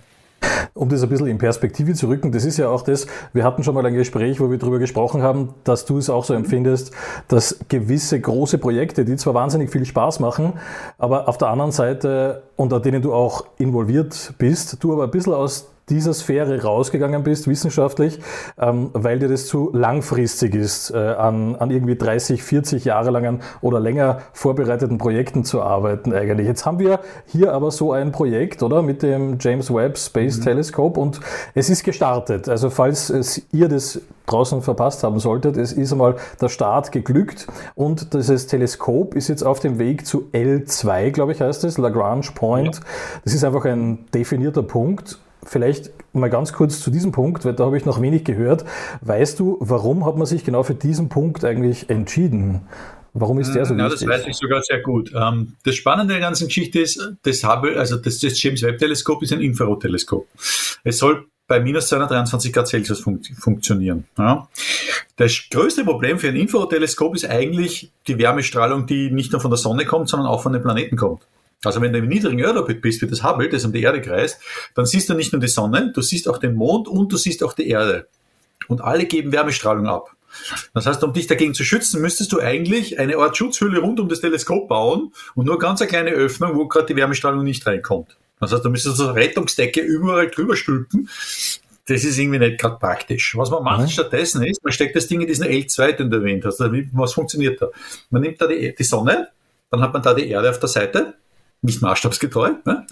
Um 0.73 0.89
das 0.89 1.03
ein 1.03 1.09
bisschen 1.09 1.27
in 1.27 1.37
Perspektive 1.37 1.93
zu 1.93 2.07
rücken, 2.07 2.31
das 2.31 2.45
ist 2.45 2.57
ja 2.57 2.69
auch 2.69 2.81
das, 2.81 3.07
wir 3.33 3.43
hatten 3.43 3.63
schon 3.63 3.75
mal 3.75 3.85
ein 3.85 3.93
Gespräch, 3.93 4.39
wo 4.39 4.49
wir 4.49 4.57
darüber 4.57 4.79
gesprochen 4.79 5.21
haben, 5.21 5.53
dass 5.63 5.85
du 5.85 5.97
es 5.97 6.09
auch 6.09 6.23
so 6.23 6.33
empfindest, 6.33 6.91
dass 7.27 7.59
gewisse 7.69 8.19
große 8.19 8.57
Projekte, 8.57 9.05
die 9.05 9.15
zwar 9.15 9.33
wahnsinnig 9.33 9.69
viel 9.69 9.85
Spaß 9.85 10.19
machen, 10.19 10.53
aber 10.97 11.27
auf 11.27 11.37
der 11.37 11.49
anderen 11.49 11.71
Seite, 11.71 12.43
unter 12.55 12.79
denen 12.79 13.01
du 13.01 13.13
auch 13.13 13.45
involviert 13.57 14.33
bist, 14.37 14.83
du 14.83 14.93
aber 14.93 15.03
ein 15.03 15.11
bisschen 15.11 15.33
aus 15.33 15.72
dieser 15.89 16.13
Sphäre 16.13 16.61
rausgegangen 16.61 17.23
bist, 17.23 17.47
wissenschaftlich, 17.47 18.19
ähm, 18.57 18.89
weil 18.93 19.19
dir 19.19 19.27
das 19.27 19.47
zu 19.47 19.69
langfristig 19.73 20.55
ist, 20.55 20.91
äh, 20.91 20.97
an, 20.97 21.55
an 21.55 21.71
irgendwie 21.71 21.95
30, 21.95 22.41
40 22.41 22.85
Jahre 22.85 23.11
langen 23.11 23.41
oder 23.61 23.79
länger 23.79 24.19
vorbereiteten 24.33 24.97
Projekten 24.97 25.43
zu 25.43 25.61
arbeiten 25.61 26.13
eigentlich. 26.13 26.47
Jetzt 26.47 26.65
haben 26.65 26.79
wir 26.79 26.99
hier 27.25 27.53
aber 27.53 27.71
so 27.71 27.91
ein 27.91 28.11
Projekt, 28.11 28.63
oder, 28.63 28.81
mit 28.81 29.03
dem 29.03 29.37
James 29.39 29.73
Webb 29.73 29.97
Space 29.97 30.37
mhm. 30.37 30.43
Telescope 30.43 30.99
und 30.99 31.19
es 31.53 31.69
ist 31.69 31.83
gestartet. 31.83 32.47
Also 32.47 32.69
falls 32.69 33.09
es, 33.09 33.41
ihr 33.51 33.67
das 33.67 34.01
draußen 34.25 34.61
verpasst 34.61 35.03
haben 35.03 35.19
solltet, 35.19 35.57
es 35.57 35.73
ist 35.73 35.91
einmal 35.91 36.15
der 36.39 36.49
Start 36.49 36.91
geglückt 36.91 37.47
und 37.75 38.13
dieses 38.13 38.47
Teleskop 38.47 39.15
ist 39.15 39.27
jetzt 39.27 39.43
auf 39.43 39.59
dem 39.59 39.79
Weg 39.79 40.05
zu 40.05 40.29
L2, 40.33 41.11
glaube 41.11 41.33
ich 41.33 41.41
heißt 41.41 41.63
es, 41.65 41.77
Lagrange 41.77 42.27
Point. 42.33 42.75
Ja. 42.75 42.81
Das 43.25 43.33
ist 43.33 43.43
einfach 43.43 43.65
ein 43.65 44.05
definierter 44.13 44.63
Punkt 44.63 45.19
Vielleicht 45.45 45.91
mal 46.13 46.29
ganz 46.29 46.53
kurz 46.53 46.79
zu 46.79 46.91
diesem 46.91 47.11
Punkt, 47.11 47.45
weil 47.45 47.53
da 47.53 47.65
habe 47.65 47.77
ich 47.77 47.85
noch 47.85 48.01
wenig 48.01 48.23
gehört. 48.23 48.65
Weißt 49.01 49.39
du, 49.39 49.57
warum 49.59 50.05
hat 50.05 50.17
man 50.17 50.25
sich 50.25 50.43
genau 50.43 50.63
für 50.63 50.75
diesen 50.75 51.09
Punkt 51.09 51.43
eigentlich 51.43 51.89
entschieden? 51.89 52.61
Warum 53.13 53.39
ist 53.39 53.53
der 53.53 53.65
so 53.65 53.75
ja, 53.75 53.85
wichtig? 53.85 54.01
Ja, 54.01 54.07
das 54.07 54.19
weiß 54.19 54.27
ich 54.27 54.35
sogar 54.35 54.63
sehr 54.63 54.81
gut. 54.81 55.11
Ähm, 55.15 55.53
das 55.63 55.75
Spannende 55.75 56.13
der 56.13 56.21
ganzen 56.21 56.47
Geschichte 56.47 56.79
ist, 56.79 57.13
das 57.23 57.43
Hubble, 57.43 57.77
also 57.77 57.97
das, 57.97 58.19
das 58.19 58.41
James 58.41 58.63
Webb 58.63 58.79
Teleskop 58.79 59.21
ist 59.21 59.31
ein 59.33 59.41
Infrarotteleskop. 59.41 60.27
Es 60.83 60.97
soll 60.97 61.27
bei 61.47 61.59
minus 61.59 61.89
223 61.89 62.51
Grad 62.51 62.67
Celsius 62.67 63.01
fun 63.01 63.21
funktionieren. 63.37 64.05
Ja. 64.17 64.47
Das 65.17 65.43
größte 65.51 65.83
Problem 65.83 66.17
für 66.17 66.29
ein 66.29 66.35
Infrarotteleskop 66.35 67.15
ist 67.15 67.25
eigentlich 67.29 67.91
die 68.07 68.17
Wärmestrahlung, 68.17 68.87
die 68.87 69.11
nicht 69.11 69.31
nur 69.31 69.41
von 69.41 69.51
der 69.51 69.57
Sonne 69.57 69.85
kommt, 69.85 70.09
sondern 70.09 70.27
auch 70.27 70.41
von 70.41 70.53
den 70.53 70.63
Planeten 70.63 70.95
kommt. 70.95 71.21
Also 71.63 71.81
wenn 71.81 71.93
du 71.93 71.99
im 71.99 72.07
niedrigen 72.07 72.39
Erdorbit 72.39 72.81
bist, 72.81 73.01
wie 73.01 73.07
das 73.07 73.23
Hubble, 73.23 73.49
das 73.49 73.65
um 73.65 73.71
die 73.71 73.81
Erde 73.81 74.01
kreist, 74.01 74.39
dann 74.75 74.85
siehst 74.85 75.09
du 75.09 75.13
nicht 75.13 75.31
nur 75.31 75.41
die 75.41 75.47
Sonne, 75.47 75.91
du 75.93 76.01
siehst 76.01 76.27
auch 76.27 76.37
den 76.37 76.55
Mond 76.55 76.87
und 76.87 77.11
du 77.11 77.17
siehst 77.17 77.43
auch 77.43 77.53
die 77.53 77.69
Erde. 77.69 78.07
Und 78.67 78.81
alle 78.81 79.05
geben 79.05 79.31
Wärmestrahlung 79.31 79.87
ab. 79.87 80.15
Das 80.73 80.85
heißt, 80.85 81.03
um 81.03 81.13
dich 81.13 81.27
dagegen 81.27 81.53
zu 81.53 81.63
schützen, 81.63 82.01
müsstest 82.01 82.31
du 82.31 82.39
eigentlich 82.39 82.99
eine 82.99 83.17
Art 83.17 83.37
Schutzhülle 83.37 83.79
rund 83.79 83.99
um 83.99 84.09
das 84.09 84.21
Teleskop 84.21 84.67
bauen 84.67 85.13
und 85.35 85.45
nur 85.45 85.59
ganz 85.59 85.81
eine 85.81 85.89
kleine 85.89 86.11
Öffnung, 86.11 86.55
wo 86.55 86.67
gerade 86.67 86.87
die 86.87 86.95
Wärmestrahlung 86.95 87.43
nicht 87.43 87.65
reinkommt. 87.65 88.17
Das 88.39 88.51
heißt, 88.51 88.65
du 88.65 88.69
müsstest 88.69 88.97
so 88.97 89.07
eine 89.07 89.15
Rettungsdecke 89.15 89.81
überall 89.81 90.29
drüber 90.29 90.55
stülpen. 90.55 91.09
Das 91.85 92.03
ist 92.03 92.17
irgendwie 92.17 92.39
nicht 92.39 92.59
gerade 92.59 92.77
praktisch. 92.77 93.37
Was 93.37 93.51
man 93.51 93.63
macht 93.63 93.81
mhm. 93.81 93.89
stattdessen 93.89 94.43
ist, 94.43 94.63
man 94.63 94.73
steckt 94.73 94.95
das 94.95 95.07
Ding 95.07 95.21
in 95.21 95.27
diesen 95.27 95.45
L2, 95.45 95.91
den 95.93 96.09
du 96.09 96.17
erwähnt 96.17 96.45
hast. 96.45 96.59
Was 96.59 97.13
funktioniert 97.13 97.61
da? 97.61 97.69
Man 98.09 98.21
nimmt 98.21 98.41
da 98.41 98.47
die, 98.47 98.73
die 98.73 98.83
Sonne, 98.83 99.29
dann 99.69 99.81
hat 99.81 99.93
man 99.93 100.01
da 100.01 100.13
die 100.13 100.27
Erde 100.29 100.49
auf 100.49 100.59
der 100.59 100.69
Seite, 100.69 101.15
nicht 101.63 101.81
maßstabsgetreu. 101.81 102.51
Ne? 102.65 102.85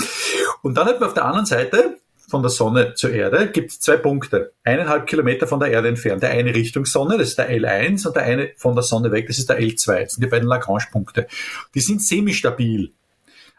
Und 0.61 0.77
dann 0.77 0.87
hat 0.87 0.99
man 0.99 1.09
auf 1.09 1.13
der 1.13 1.25
anderen 1.25 1.45
Seite 1.45 1.97
von 2.31 2.41
der 2.41 2.49
Sonne 2.49 2.93
zur 2.93 3.11
Erde 3.11 3.51
gibt 3.51 3.71
es 3.71 3.79
zwei 3.81 3.97
Punkte. 3.97 4.53
Eineinhalb 4.63 5.05
Kilometer 5.05 5.47
von 5.47 5.59
der 5.59 5.69
Erde 5.69 5.89
entfernt. 5.89 6.23
Der 6.23 6.31
eine 6.31 6.55
Richtung 6.55 6.85
Sonne, 6.85 7.17
das 7.17 7.29
ist 7.29 7.37
der 7.37 7.51
L1, 7.51 8.07
und 8.07 8.15
der 8.15 8.23
eine 8.23 8.51
von 8.55 8.73
der 8.73 8.83
Sonne 8.83 9.11
weg, 9.11 9.27
das 9.27 9.37
ist 9.37 9.49
der 9.49 9.59
L2. 9.59 10.03
Das 10.03 10.13
sind 10.13 10.23
die 10.23 10.29
beiden 10.29 10.47
Lagrange-Punkte. 10.47 11.27
Die 11.75 11.81
sind 11.81 12.01
semi-stabil. 12.01 12.93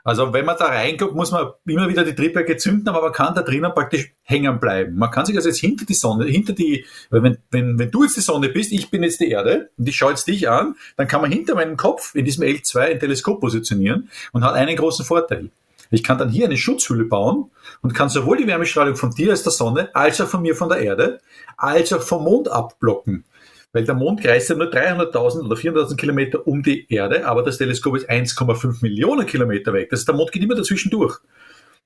Also 0.05 0.33
wenn 0.33 0.45
man 0.45 0.57
da 0.59 0.67
reinguckt, 0.67 1.15
muss 1.15 1.31
man 1.31 1.51
immer 1.65 1.89
wieder 1.89 2.05
die 2.05 2.15
Triebwerke 2.15 2.57
zünden, 2.57 2.89
aber 2.89 3.03
man 3.03 3.13
kann 3.13 3.35
da 3.35 3.43
drinnen 3.43 3.73
praktisch 3.73 4.13
hängen 4.23 4.59
bleiben. 4.59 4.97
Man 4.97 5.11
kann 5.11 5.27
sich 5.27 5.37
also 5.37 5.49
jetzt 5.49 5.61
hinter 5.61 5.85
die 5.85 5.95
Sonne, 5.95 6.25
hinter 6.25 6.53
die, 6.53 6.85
wenn, 7.11 7.39
wenn, 7.51 7.79
wenn 7.79 7.91
du 7.91 8.03
jetzt 8.03 8.17
die 8.17 8.21
Sonne 8.21 8.49
bist, 8.49 8.73
ich 8.73 8.91
bin 8.91 9.05
jetzt 9.05 9.21
die 9.21 9.29
Erde 9.29 9.71
und 9.79 9.89
ich 9.89 9.97
schaue 9.97 10.11
jetzt 10.11 10.27
dich 10.27 10.49
an, 10.49 10.75
dann 10.97 11.07
kann 11.07 11.21
man 11.21 11.31
hinter 11.31 11.55
meinem 11.55 11.77
Kopf 11.77 12.15
in 12.15 12.25
diesem 12.25 12.45
L2 12.45 12.79
ein 12.79 13.01
Teleskop 13.01 13.41
positionieren 13.41 14.11
und 14.33 14.45
hat 14.45 14.55
einen 14.55 14.77
großen 14.77 15.05
Vorteil. 15.05 15.51
Ich 15.93 16.03
kann 16.03 16.19
dann 16.19 16.31
hier 16.31 16.47
eine 16.47 16.57
Schutzhülle 16.57 17.05
bauen 17.05 17.51
und 17.83 17.95
kann 17.95 18.09
sowohl 18.09 18.39
die 18.39 18.47
Wärmestrahlung 18.47 18.97
von 18.97 19.11
dir 19.11 19.31
als 19.31 19.43
der 19.43 19.53
Sonne, 19.53 19.95
als 19.95 20.21
auch 20.21 20.27
von 20.27 20.43
mir 20.43 20.57
von 20.57 20.71
der 20.71 20.79
Erde, 20.79 21.21
als 21.57 21.93
auch 21.93 22.03
vom 22.03 22.25
Mond 22.25 22.51
abblocken. 22.51 23.25
Weil 23.73 23.85
der 23.85 23.95
Mond 23.95 24.21
kreist 24.21 24.51
ja 24.51 24.57
nur 24.57 24.71
300.000 24.71 25.47
oder 25.47 25.57
400.000 25.57 25.97
Kilometer 25.97 26.47
um 26.47 26.63
die 26.63 26.87
Erde, 26.93 27.27
aber 27.27 27.43
das 27.43 27.57
Teleskop 27.57 27.97
ist 27.97 28.09
1,5 28.09 28.83
Millionen 28.83 29.27
Kilometer 29.27 29.73
weg. 29.73 29.89
Das 29.91 30.01
heißt, 30.01 30.09
der 30.09 30.15
Mond 30.15 30.31
geht 30.31 30.43
immer 30.43 30.55
dazwischen 30.55 30.91
durch. 30.91 31.19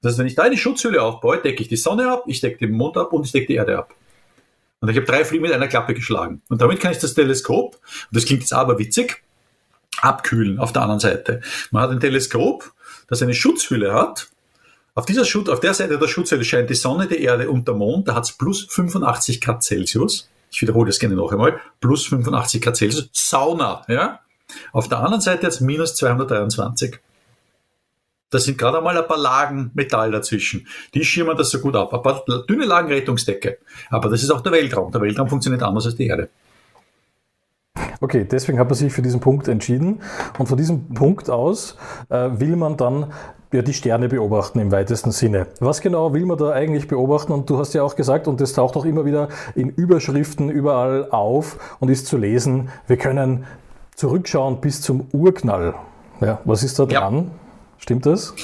Das 0.03 0.13
heißt, 0.13 0.19
wenn 0.19 0.27
ich 0.27 0.35
da 0.35 0.43
eine 0.43 0.57
Schutzhülle 0.57 1.01
aufbaue, 1.01 1.39
decke 1.39 1.63
ich 1.63 1.69
die 1.69 1.77
Sonne 1.77 2.11
ab, 2.11 2.25
ich 2.27 2.41
decke 2.41 2.59
den 2.67 2.73
Mond 2.77 2.97
ab 2.97 3.13
und 3.13 3.25
ich 3.25 3.33
decke 3.33 3.47
die 3.47 3.55
Erde 3.55 3.79
ab. 3.79 3.95
Und 4.81 4.89
ich 4.91 4.97
habe 4.97 5.07
drei 5.07 5.25
Fliegen 5.25 5.43
mit 5.43 5.53
einer 5.53 5.69
Klappe 5.69 5.95
geschlagen. 5.95 6.43
Und 6.49 6.61
damit 6.61 6.81
kann 6.81 6.93
ich 6.93 6.99
das 6.99 7.15
Teleskop, 7.15 7.77
und 7.77 7.83
das 8.11 8.27
klingt 8.27 8.43
jetzt 8.43 8.53
aber 8.53 8.79
witzig, 8.79 9.23
abkühlen 10.03 10.59
auf 10.59 10.73
der 10.73 10.83
anderen 10.83 11.01
Seite. 11.01 11.41
Man 11.71 11.83
hat 11.83 11.91
ein 11.91 12.01
Teleskop, 12.01 12.73
das 13.09 13.23
eine 13.23 13.33
Schutzhülle 13.33 13.95
hat. 13.95 14.29
Auf 14.95 15.07
dieser 15.07 15.25
Schutz, 15.25 15.49
auf 15.49 15.61
der 15.61 15.73
Seite 15.73 15.99
der 15.99 16.09
Schutzhülle 16.09 16.45
scheint 16.45 16.69
die 16.69 16.75
Sonne, 16.75 17.07
die 17.07 17.23
Erde 17.23 17.49
und 17.49 17.69
der 17.69 17.75
Mond. 17.75 18.09
Da 18.09 18.15
hat 18.15 18.25
es 18.25 18.33
plus 18.33 18.67
85 18.69 19.41
Grad 19.41 19.63
Celsius 19.63 20.29
ich 20.57 20.63
wiederhole 20.63 20.87
das 20.87 20.99
gerne 20.99 21.15
noch 21.15 21.33
einmal, 21.33 21.61
plus 21.81 22.07
85 22.07 22.63
Grad 22.63 22.77
Celsius, 22.77 23.11
Sauna, 23.13 23.83
ja. 23.89 24.21
Auf 24.73 24.89
der 24.89 25.01
anderen 25.01 25.21
Seite 25.21 25.43
jetzt 25.45 25.61
minus 25.61 25.97
223. 25.97 26.99
Da 28.31 28.39
sind 28.39 28.57
gerade 28.57 28.79
einmal 28.79 28.97
ein 28.97 29.07
paar 29.07 29.19
Lagen 29.19 29.71
Metall 29.75 30.13
dazwischen. 30.13 30.67
Die 30.95 31.05
schirmen 31.05 31.37
das 31.37 31.51
so 31.51 31.61
gut 31.61 31.77
ab. 31.77 31.93
Ein 31.93 32.03
paar 32.03 32.25
dünne 32.49 32.65
Lagen 32.65 32.89
Rettungsdecke. 32.89 33.59
Aber 33.91 34.09
das 34.09 34.23
ist 34.23 34.31
auch 34.31 34.41
der 34.41 34.53
Weltraum. 34.53 34.91
Der 34.93 35.03
Weltraum 35.03 35.29
funktioniert 35.29 35.63
anders 35.63 35.85
als 35.87 35.97
die 35.97 36.07
Erde. 36.07 36.31
Okay, 38.01 38.27
deswegen 38.31 38.59
hat 38.59 38.69
man 38.69 38.75
sich 38.75 38.93
für 38.93 39.03
diesen 39.03 39.21
Punkt 39.21 39.49
entschieden. 39.49 40.01
Und 40.39 40.47
von 40.47 40.57
diesem 40.57 40.95
Punkt 40.95 41.31
aus 41.31 41.77
äh, 42.09 42.31
will 42.33 42.57
man 42.57 42.77
dann 42.77 43.13
ja, 43.53 43.63
die 43.63 43.75
Sterne 43.75 44.09
beobachten 44.09 44.59
im 44.59 44.73
weitesten 44.73 45.13
Sinne. 45.13 45.47
Was 45.61 45.81
genau 45.81 46.13
will 46.13 46.27
man 46.27 46.37
da 46.37 46.51
eigentlich 46.51 46.89
beobachten? 46.89 47.33
Und 47.33 47.49
du 47.49 47.59
hast 47.59 47.75
ja 47.75 47.83
auch 47.83 47.97
gesagt, 47.97 48.29
und 48.29 48.41
das 48.41 48.53
taucht 48.53 48.77
auch 48.77 48.85
immer 48.85 49.05
wieder 49.05 49.29
in 49.55 49.71
Überschriften 49.71 50.51
überall 50.51 51.11
auf 51.11 51.77
und 51.81 51.89
ist 51.89 52.07
zu 52.07 52.19
lesen, 52.19 52.69
wir 52.87 52.97
können 52.97 53.45
zurückschauen 53.95 54.61
bis 54.61 54.83
zum 54.83 55.07
Urknall. 55.13 55.75
Ja, 56.21 56.41
was 56.45 56.63
ist 56.63 56.79
da 56.79 56.87
dran? 56.87 57.15
Ja. 57.15 57.25
Stimmt 57.79 58.07
das? 58.07 58.35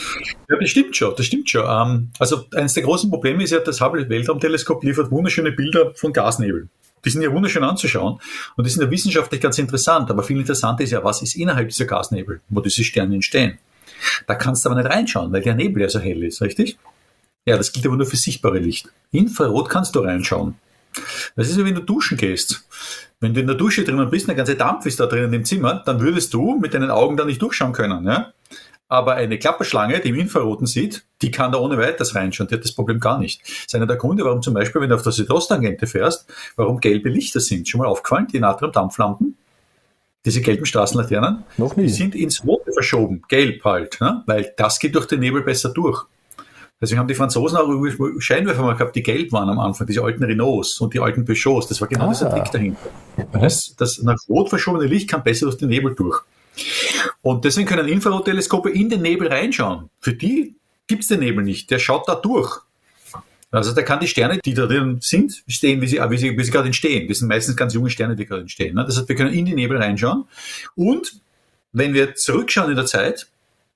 Ja, 0.49 0.57
das 0.59 0.69
stimmt 0.69 0.95
schon. 0.95 1.15
Das 1.17 1.27
stimmt 1.27 1.49
schon. 1.49 1.65
Ähm, 1.67 2.11
also 2.19 2.45
eines 2.55 2.75
der 2.75 2.83
großen 2.83 3.11
Probleme 3.11 3.43
ist 3.43 3.51
ja, 3.51 3.61
das 3.61 3.81
Hubble 3.81 4.09
Weltraumteleskop 4.09 4.85
liefert 4.85 5.11
wunderschöne 5.11 5.53
Bilder 5.53 5.93
von 5.95 6.13
Gasnebel. 6.13 6.69
Die 7.05 7.11
sind 7.11 7.23
ja 7.23 7.33
wunderschön 7.33 7.65
anzuschauen 7.65 8.21
und 8.57 8.67
die 8.67 8.71
sind 8.71 8.83
ja 8.83 8.91
wissenschaftlich 8.91 9.41
ganz 9.41 9.59
interessant. 9.59 10.11
Aber 10.11 10.23
viel 10.23 10.39
interessanter 10.39 10.85
ist 10.85 10.91
ja, 10.91 11.03
was 11.03 11.23
ist 11.23 11.35
innerhalb 11.35 11.69
dieser 11.69 11.87
Gasnebel, 11.87 12.41
wo 12.49 12.61
diese 12.61 12.85
Sterne 12.85 13.15
entstehen. 13.15 13.59
Da 14.27 14.35
kannst 14.35 14.65
du 14.65 14.71
aber 14.71 14.81
nicht 14.81 14.93
reinschauen, 14.93 15.33
weil 15.33 15.43
der 15.43 15.55
Nebel 15.55 15.83
ja 15.83 15.89
so 15.89 16.01
hell 16.01 16.23
ist, 16.23 16.41
richtig? 16.43 16.79
Ja, 17.45 17.57
das 17.57 17.73
gilt 17.73 17.87
aber 17.87 17.97
nur 17.97 18.07
für 18.07 18.17
sichtbare 18.17 18.59
Licht. 18.59 18.89
Infrarot 19.11 19.69
kannst 19.69 19.95
du 19.95 20.01
reinschauen. 20.01 20.55
Das 21.37 21.49
ist 21.49 21.59
wie 21.59 21.65
wenn 21.65 21.75
du 21.75 21.81
duschen 21.81 22.17
gehst. 22.17 22.65
Wenn 23.21 23.35
du 23.35 23.41
in 23.41 23.47
der 23.47 23.57
Dusche 23.57 23.85
drinnen 23.85 24.11
bist, 24.11 24.29
der 24.29 24.35
ganze 24.35 24.57
Dampf 24.57 24.87
ist 24.87 25.01
da 25.01 25.07
drinnen 25.07 25.33
im 25.33 25.45
Zimmer, 25.45 25.83
dann 25.87 26.01
würdest 26.01 26.35
du 26.35 26.59
mit 26.59 26.75
deinen 26.75 26.91
Augen 26.91 27.17
da 27.17 27.25
nicht 27.25 27.41
durchschauen 27.41 27.73
können. 27.73 28.05
Ja? 28.05 28.33
Aber 28.93 29.15
eine 29.15 29.39
Klapperschlange, 29.39 30.01
die 30.01 30.11
im 30.11 30.17
Infraroten 30.17 30.67
sieht, 30.67 31.07
die 31.23 31.31
kann 31.31 31.51
da 31.51 31.59
ohne 31.59 31.79
weiteres 31.79 32.15
reinschauen. 32.15 32.49
Die 32.49 32.57
hat 32.57 32.63
das 32.63 32.73
Problem 32.73 33.01
gar 33.01 33.19
nicht. 33.19 33.41
Das 33.41 33.65
ist 33.69 33.75
einer 33.75 33.87
der 33.87 33.97
Gründe, 33.97 34.23
warum 34.23 34.43
zum 34.43 34.53
Beispiel, 34.53 34.83
wenn 34.83 34.91
du 34.91 34.97
auf 34.97 35.03
der 35.03 35.13
Südosttangente 35.13 35.87
fährst, 35.87 36.31
warum 36.57 36.79
gelbe 36.79 37.09
Lichter 37.09 37.41
sind. 37.41 37.67
Schon 37.67 37.79
mal 37.79 37.87
aufgefallen, 37.87 38.27
die 38.31 38.39
Natriumdampflampen? 38.39 39.39
Diese 40.27 40.43
gelben 40.43 40.67
Straßenlaternen? 40.67 41.43
Noch 41.57 41.75
nie. 41.75 41.85
Die 41.85 41.89
sind 41.89 42.15
ins 42.15 42.45
Rote 42.45 42.71
verschoben. 42.71 43.23
Gelb 43.29 43.65
halt. 43.65 43.99
Ne? 44.03 44.25
Weil 44.27 44.53
das 44.59 44.79
geht 44.79 44.95
durch 44.95 45.07
den 45.07 45.21
Nebel 45.21 45.41
besser 45.41 45.71
durch. 45.71 46.05
Deswegen 46.79 46.99
haben 46.99 47.09
die 47.09 47.15
Franzosen 47.15 47.57
auch 47.57 48.21
Scheinwerfer 48.21 48.61
mal 48.61 48.75
gehabt, 48.75 48.95
die 48.95 49.03
gelb 49.03 49.33
waren 49.33 49.49
am 49.49 49.59
Anfang, 49.59 49.87
diese 49.87 50.03
alten 50.03 50.23
Renaults 50.23 50.79
und 50.83 50.93
die 50.93 51.01
alten 51.01 51.25
Peugeots. 51.25 51.67
Das 51.67 51.81
war 51.81 51.89
genau 51.89 52.09
ah. 52.09 52.11
dieser 52.11 52.29
Trick 52.29 52.53
dahinter. 52.53 52.91
Das, 53.33 53.75
das 53.75 54.03
nach 54.03 54.19
rot 54.29 54.51
verschobene 54.51 54.85
Licht 54.85 55.09
kann 55.09 55.23
besser 55.23 55.47
durch 55.47 55.57
den 55.57 55.71
Nebel 55.71 55.95
durch. 55.95 56.23
Und 57.23 57.45
deswegen 57.45 57.67
können 57.67 57.89
Infrarotteleskope 57.89 58.71
in 58.71 58.89
den 58.89 59.03
Nebel 59.03 59.29
reinschauen. 59.29 59.91
Für 60.01 60.15
die 60.15 60.57
gibt 60.87 61.03
es 61.03 61.09
den 61.09 61.21
Nebel 61.21 61.45
nicht. 61.45 61.71
Der 61.71 61.79
schaut 61.79 62.09
da 62.09 62.15
durch. 62.15 62.61
Also 63.51 63.75
der 63.75 63.85
kann 63.85 64.01
die 64.01 64.09
Sterne, 64.09 64.39
die 64.39 64.55
da 64.55 64.67
drin 64.67 64.99
sind, 65.03 65.45
stehen, 65.47 65.83
wie 65.83 65.87
sie, 65.87 65.99
wie 65.99 66.17
sie, 66.17 66.39
wie 66.39 66.45
sie 66.45 66.51
gerade 66.51 66.67
entstehen. 66.67 67.07
Das 67.07 67.19
sind 67.19 67.29
meistens 67.29 67.55
ganz 67.55 67.75
junge 67.75 67.91
Sterne, 67.91 68.17
die 68.17 68.25
gerade 68.25 68.43
entstehen. 68.43 68.75
Ne? 68.75 68.85
Das 68.87 68.97
heißt, 68.97 69.09
wir 69.09 69.17
können 69.17 69.33
in 69.35 69.45
den 69.45 69.57
Nebel 69.57 69.77
reinschauen. 69.77 70.25
Und 70.75 71.21
wenn 71.73 71.93
wir 71.93 72.15
zurückschauen 72.15 72.71
in 72.71 72.77
der 72.77 72.87
Zeit, 72.87 73.29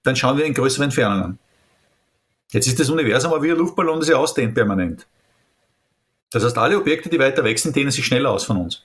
dann 0.02 0.16
schauen 0.16 0.38
wir 0.38 0.46
in 0.46 0.54
größere 0.54 0.84
Entfernungen. 0.84 1.38
Jetzt 2.52 2.66
ist 2.66 2.80
das 2.80 2.88
Universum 2.88 3.32
aber 3.32 3.42
wie 3.42 3.50
ein 3.50 3.56
Luftballon, 3.58 3.98
das 3.98 4.06
sich 4.06 4.14
ausdehnt 4.14 4.54
permanent. 4.54 5.06
Das 6.30 6.42
heißt, 6.42 6.56
alle 6.56 6.78
Objekte, 6.78 7.10
die 7.10 7.18
weiter 7.18 7.44
weg 7.44 7.58
sind, 7.58 7.76
dehnen 7.76 7.90
sich 7.90 8.06
schneller 8.06 8.30
aus 8.30 8.44
von 8.44 8.56
uns. 8.56 8.82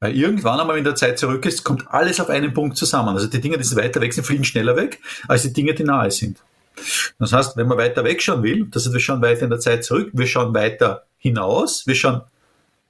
Weil 0.00 0.16
irgendwann 0.16 0.58
einmal, 0.58 0.76
wenn 0.76 0.84
der 0.84 0.94
Zeit 0.94 1.18
zurück 1.18 1.44
ist, 1.44 1.62
kommt 1.62 1.84
alles 1.88 2.20
auf 2.20 2.30
einen 2.30 2.54
Punkt 2.54 2.76
zusammen. 2.78 3.10
Also 3.10 3.26
die 3.26 3.40
Dinge, 3.40 3.58
die 3.58 3.76
weiter 3.76 4.00
weg 4.00 4.14
sind, 4.14 4.24
fliegen 4.24 4.44
schneller 4.44 4.74
weg, 4.74 4.98
als 5.28 5.42
die 5.42 5.52
Dinge, 5.52 5.74
die 5.74 5.84
nahe 5.84 6.10
sind. 6.10 6.38
Das 7.18 7.34
heißt, 7.34 7.58
wenn 7.58 7.68
man 7.68 7.76
weiter 7.76 8.02
wegschauen 8.02 8.42
will, 8.42 8.66
das 8.70 8.86
heißt, 8.86 8.94
wir 8.94 9.00
schauen 9.00 9.20
weiter 9.20 9.42
in 9.42 9.50
der 9.50 9.60
Zeit 9.60 9.84
zurück, 9.84 10.08
wir 10.14 10.26
schauen 10.26 10.54
weiter 10.54 11.04
hinaus, 11.18 11.86
wir 11.86 11.94
schauen 11.94 12.22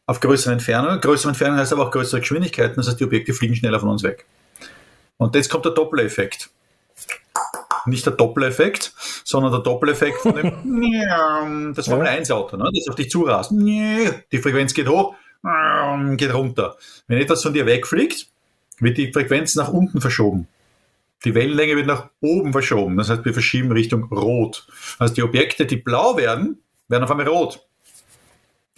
auf 0.07 0.21
größere 0.21 0.53
Entfernungen. 0.53 1.01
Größere 1.01 1.31
Entfernungen 1.31 1.61
heißt 1.61 1.73
aber 1.73 1.87
auch 1.87 1.91
größere 1.91 2.21
Geschwindigkeiten, 2.21 2.77
das 2.77 2.87
heißt, 2.87 3.01
die 3.01 3.05
Objekte 3.05 3.35
fliegen 3.35 3.57
schneller 3.57 3.81
von 3.81 3.89
uns 3.89 4.05
weg. 4.05 4.25
Und 5.17 5.35
jetzt 5.35 5.51
kommt 5.51 5.65
der 5.65 5.73
Doppeleffekt. 5.73 6.51
Nicht 7.87 8.07
der 8.07 8.13
Doppeleffekt, 8.13 8.93
sondern 9.25 9.51
der 9.51 9.63
Doppeleffekt 9.63 10.19
von 10.21 10.37
dem 10.37 11.73
das 11.75 11.87
Formel 11.87 12.07
1 12.07 12.31
Auto, 12.31 12.57
ne, 12.57 12.71
das 12.73 12.89
auf 12.89 12.95
dich 12.95 13.11
zurast. 13.11 13.51
Die 13.51 14.39
Frequenz 14.39 14.75
geht 14.75 14.87
hoch, 14.87 15.15
geht 16.17 16.35
runter. 16.35 16.77
Wenn 17.07 17.19
etwas 17.19 17.43
von 17.43 17.53
dir 17.53 17.67
wegfliegt, 17.67 18.29
wird 18.79 18.99
die 18.99 19.13
Frequenz 19.13 19.55
nach 19.55 19.69
unten 19.69 20.01
verschoben. 20.01 20.49
Die 21.25 21.35
Wellenlänge 21.35 21.77
wird 21.77 21.87
nach 21.87 22.09
oben 22.21 22.53
verschoben. 22.53 22.97
Das 22.97 23.11
heißt, 23.11 23.25
wir 23.25 23.35
verschieben 23.35 23.73
Richtung 23.73 24.05
Rot. 24.05 24.67
Also 24.99 25.15
die 25.15 25.23
Objekte, 25.23 25.67
die 25.67 25.77
blau 25.77 26.17
werden, 26.17 26.59
werden 26.89 27.05
auf 27.05 27.11
einmal 27.11 27.29
rot. 27.29 27.61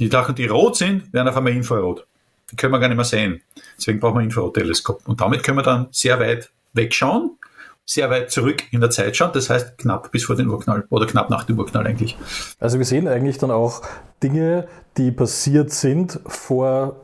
Die 0.00 0.08
Sachen, 0.08 0.34
die 0.34 0.46
rot 0.46 0.76
sind, 0.76 1.12
werden 1.12 1.28
auf 1.28 1.36
einmal 1.36 1.52
Infrarot. 1.52 2.06
Die 2.50 2.56
können 2.56 2.72
wir 2.72 2.80
gar 2.80 2.88
nicht 2.88 2.96
mehr 2.96 3.04
sehen. 3.04 3.42
Deswegen 3.78 4.00
brauchen 4.00 4.18
wir 4.18 4.24
Infrarotteleskop. 4.24 5.06
Und 5.06 5.20
damit 5.20 5.44
können 5.44 5.58
wir 5.58 5.62
dann 5.62 5.86
sehr 5.92 6.18
weit 6.18 6.50
wegschauen, 6.72 7.38
sehr 7.84 8.10
weit 8.10 8.30
zurück 8.30 8.64
in 8.72 8.80
der 8.80 8.90
Zeit 8.90 9.16
schauen. 9.16 9.30
Das 9.34 9.50
heißt 9.50 9.78
knapp 9.78 10.10
bis 10.12 10.24
vor 10.24 10.36
den 10.36 10.48
Urknall 10.48 10.84
oder 10.90 11.06
knapp 11.06 11.30
nach 11.30 11.44
dem 11.44 11.58
Urknall 11.58 11.86
eigentlich. 11.86 12.16
Also 12.60 12.78
wir 12.78 12.84
sehen 12.84 13.08
eigentlich 13.08 13.38
dann 13.38 13.50
auch 13.50 13.82
Dinge, 14.22 14.68
die 14.96 15.10
passiert 15.10 15.70
sind 15.70 16.20
vor 16.26 16.96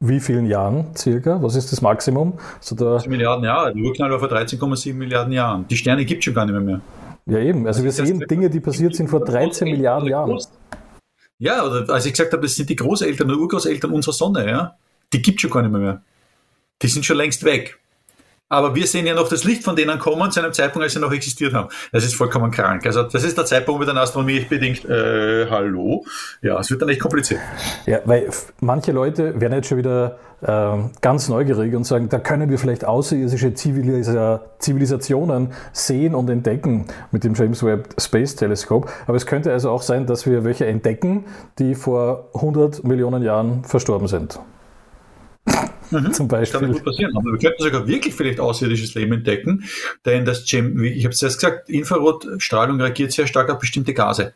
wie 0.00 0.20
vielen 0.20 0.46
Jahren 0.46 0.94
circa? 0.94 1.42
Was 1.42 1.54
ist 1.54 1.72
das 1.72 1.80
Maximum? 1.80 2.38
Also 2.58 2.76
da 2.76 3.02
Milliarden 3.08 3.44
Jahre. 3.44 3.72
Der 3.72 3.82
Urknall 3.82 4.10
war 4.10 4.18
vor 4.18 4.28
13,7 4.28 4.92
Milliarden 4.92 5.32
Jahren. 5.32 5.66
Die 5.68 5.76
Sterne 5.76 6.04
gibt 6.04 6.18
es 6.18 6.26
schon 6.26 6.34
gar 6.34 6.44
nicht 6.44 6.52
mehr. 6.52 6.60
mehr. 6.60 6.80
Ja, 7.26 7.38
eben. 7.38 7.66
Also, 7.66 7.82
also 7.82 7.84
wir 7.84 8.06
sehen 8.06 8.20
Dinge, 8.28 8.50
die 8.50 8.60
passiert 8.60 8.94
sind 8.94 9.08
vor 9.08 9.24
13 9.24 9.68
Milliarden 9.70 10.08
Jahren. 10.08 10.38
Ja, 11.38 11.64
oder 11.64 11.92
als 11.92 12.06
ich 12.06 12.12
gesagt 12.12 12.32
habe, 12.32 12.42
das 12.42 12.54
sind 12.54 12.68
die 12.70 12.76
Großeltern 12.76 13.30
oder 13.30 13.40
Urgroßeltern 13.40 13.90
unserer 13.90 14.14
Sonne, 14.14 14.48
ja. 14.48 14.76
Die 15.12 15.22
gibt 15.22 15.38
es 15.38 15.42
schon 15.42 15.50
gar 15.50 15.62
nicht 15.62 15.72
mehr, 15.72 15.80
mehr. 15.80 16.02
Die 16.82 16.88
sind 16.88 17.04
schon 17.04 17.16
längst 17.16 17.44
weg. 17.44 17.78
Aber 18.48 18.76
wir 18.76 18.86
sehen 18.86 19.06
ja 19.06 19.14
noch 19.14 19.28
das 19.28 19.42
Licht 19.42 19.64
von 19.64 19.74
denen 19.74 19.98
kommen 19.98 20.30
zu 20.30 20.38
einem 20.38 20.52
Zeitpunkt, 20.52 20.84
als 20.84 20.92
sie 20.92 21.00
noch 21.00 21.10
existiert 21.10 21.52
haben. 21.52 21.68
Das 21.90 22.04
ist 22.04 22.14
vollkommen 22.14 22.52
krank. 22.52 22.86
Also 22.86 23.02
das 23.02 23.24
ist 23.24 23.36
der 23.36 23.44
Zeitpunkt, 23.44 23.80
wo 23.80 23.84
dann 23.84 23.98
Astronomie 23.98 24.38
bedingt, 24.48 24.84
äh, 24.84 25.48
hallo. 25.50 26.04
Ja, 26.42 26.60
es 26.60 26.70
wird 26.70 26.80
dann 26.80 26.88
echt 26.88 27.00
kompliziert. 27.00 27.40
Ja, 27.86 27.98
weil 28.04 28.30
manche 28.60 28.92
Leute 28.92 29.40
werden 29.40 29.54
jetzt 29.54 29.66
schon 29.66 29.78
wieder 29.78 30.18
äh, 30.42 30.76
ganz 31.00 31.28
neugierig 31.28 31.74
und 31.74 31.82
sagen, 31.82 32.08
da 32.08 32.20
können 32.20 32.48
wir 32.48 32.60
vielleicht 32.60 32.84
außerirdische 32.84 33.54
Zivilisa 33.54 34.42
Zivilisationen 34.60 35.52
sehen 35.72 36.14
und 36.14 36.30
entdecken 36.30 36.86
mit 37.10 37.24
dem 37.24 37.34
James 37.34 37.64
Webb 37.64 37.96
Space 37.98 38.36
Telescope. 38.36 38.88
Aber 39.08 39.16
es 39.16 39.26
könnte 39.26 39.52
also 39.52 39.70
auch 39.70 39.82
sein, 39.82 40.06
dass 40.06 40.24
wir 40.24 40.44
welche 40.44 40.66
entdecken, 40.66 41.24
die 41.58 41.74
vor 41.74 42.30
100 42.34 42.84
Millionen 42.84 43.24
Jahren 43.24 43.64
verstorben 43.64 44.06
sind. 44.06 44.38
Mhm. 45.90 46.12
Zum 46.12 46.28
Beispiel. 46.28 46.60
Kann 46.60 46.72
gut 46.72 46.84
passieren. 46.84 47.16
Aber 47.16 47.32
wir 47.32 47.38
könnten 47.38 47.62
sogar 47.62 47.86
wirklich 47.86 48.14
vielleicht 48.14 48.40
außerirdisches 48.40 48.94
Leben 48.94 49.12
entdecken, 49.12 49.64
denn 50.04 50.24
das, 50.24 50.44
wie 50.52 50.88
ich 50.88 51.04
habe 51.04 51.14
es 51.14 51.22
erst 51.22 51.40
gesagt, 51.40 51.68
Infrarotstrahlung 51.68 52.80
reagiert 52.80 53.12
sehr 53.12 53.26
stark 53.26 53.50
auf 53.50 53.58
bestimmte 53.58 53.94
Gase, 53.94 54.32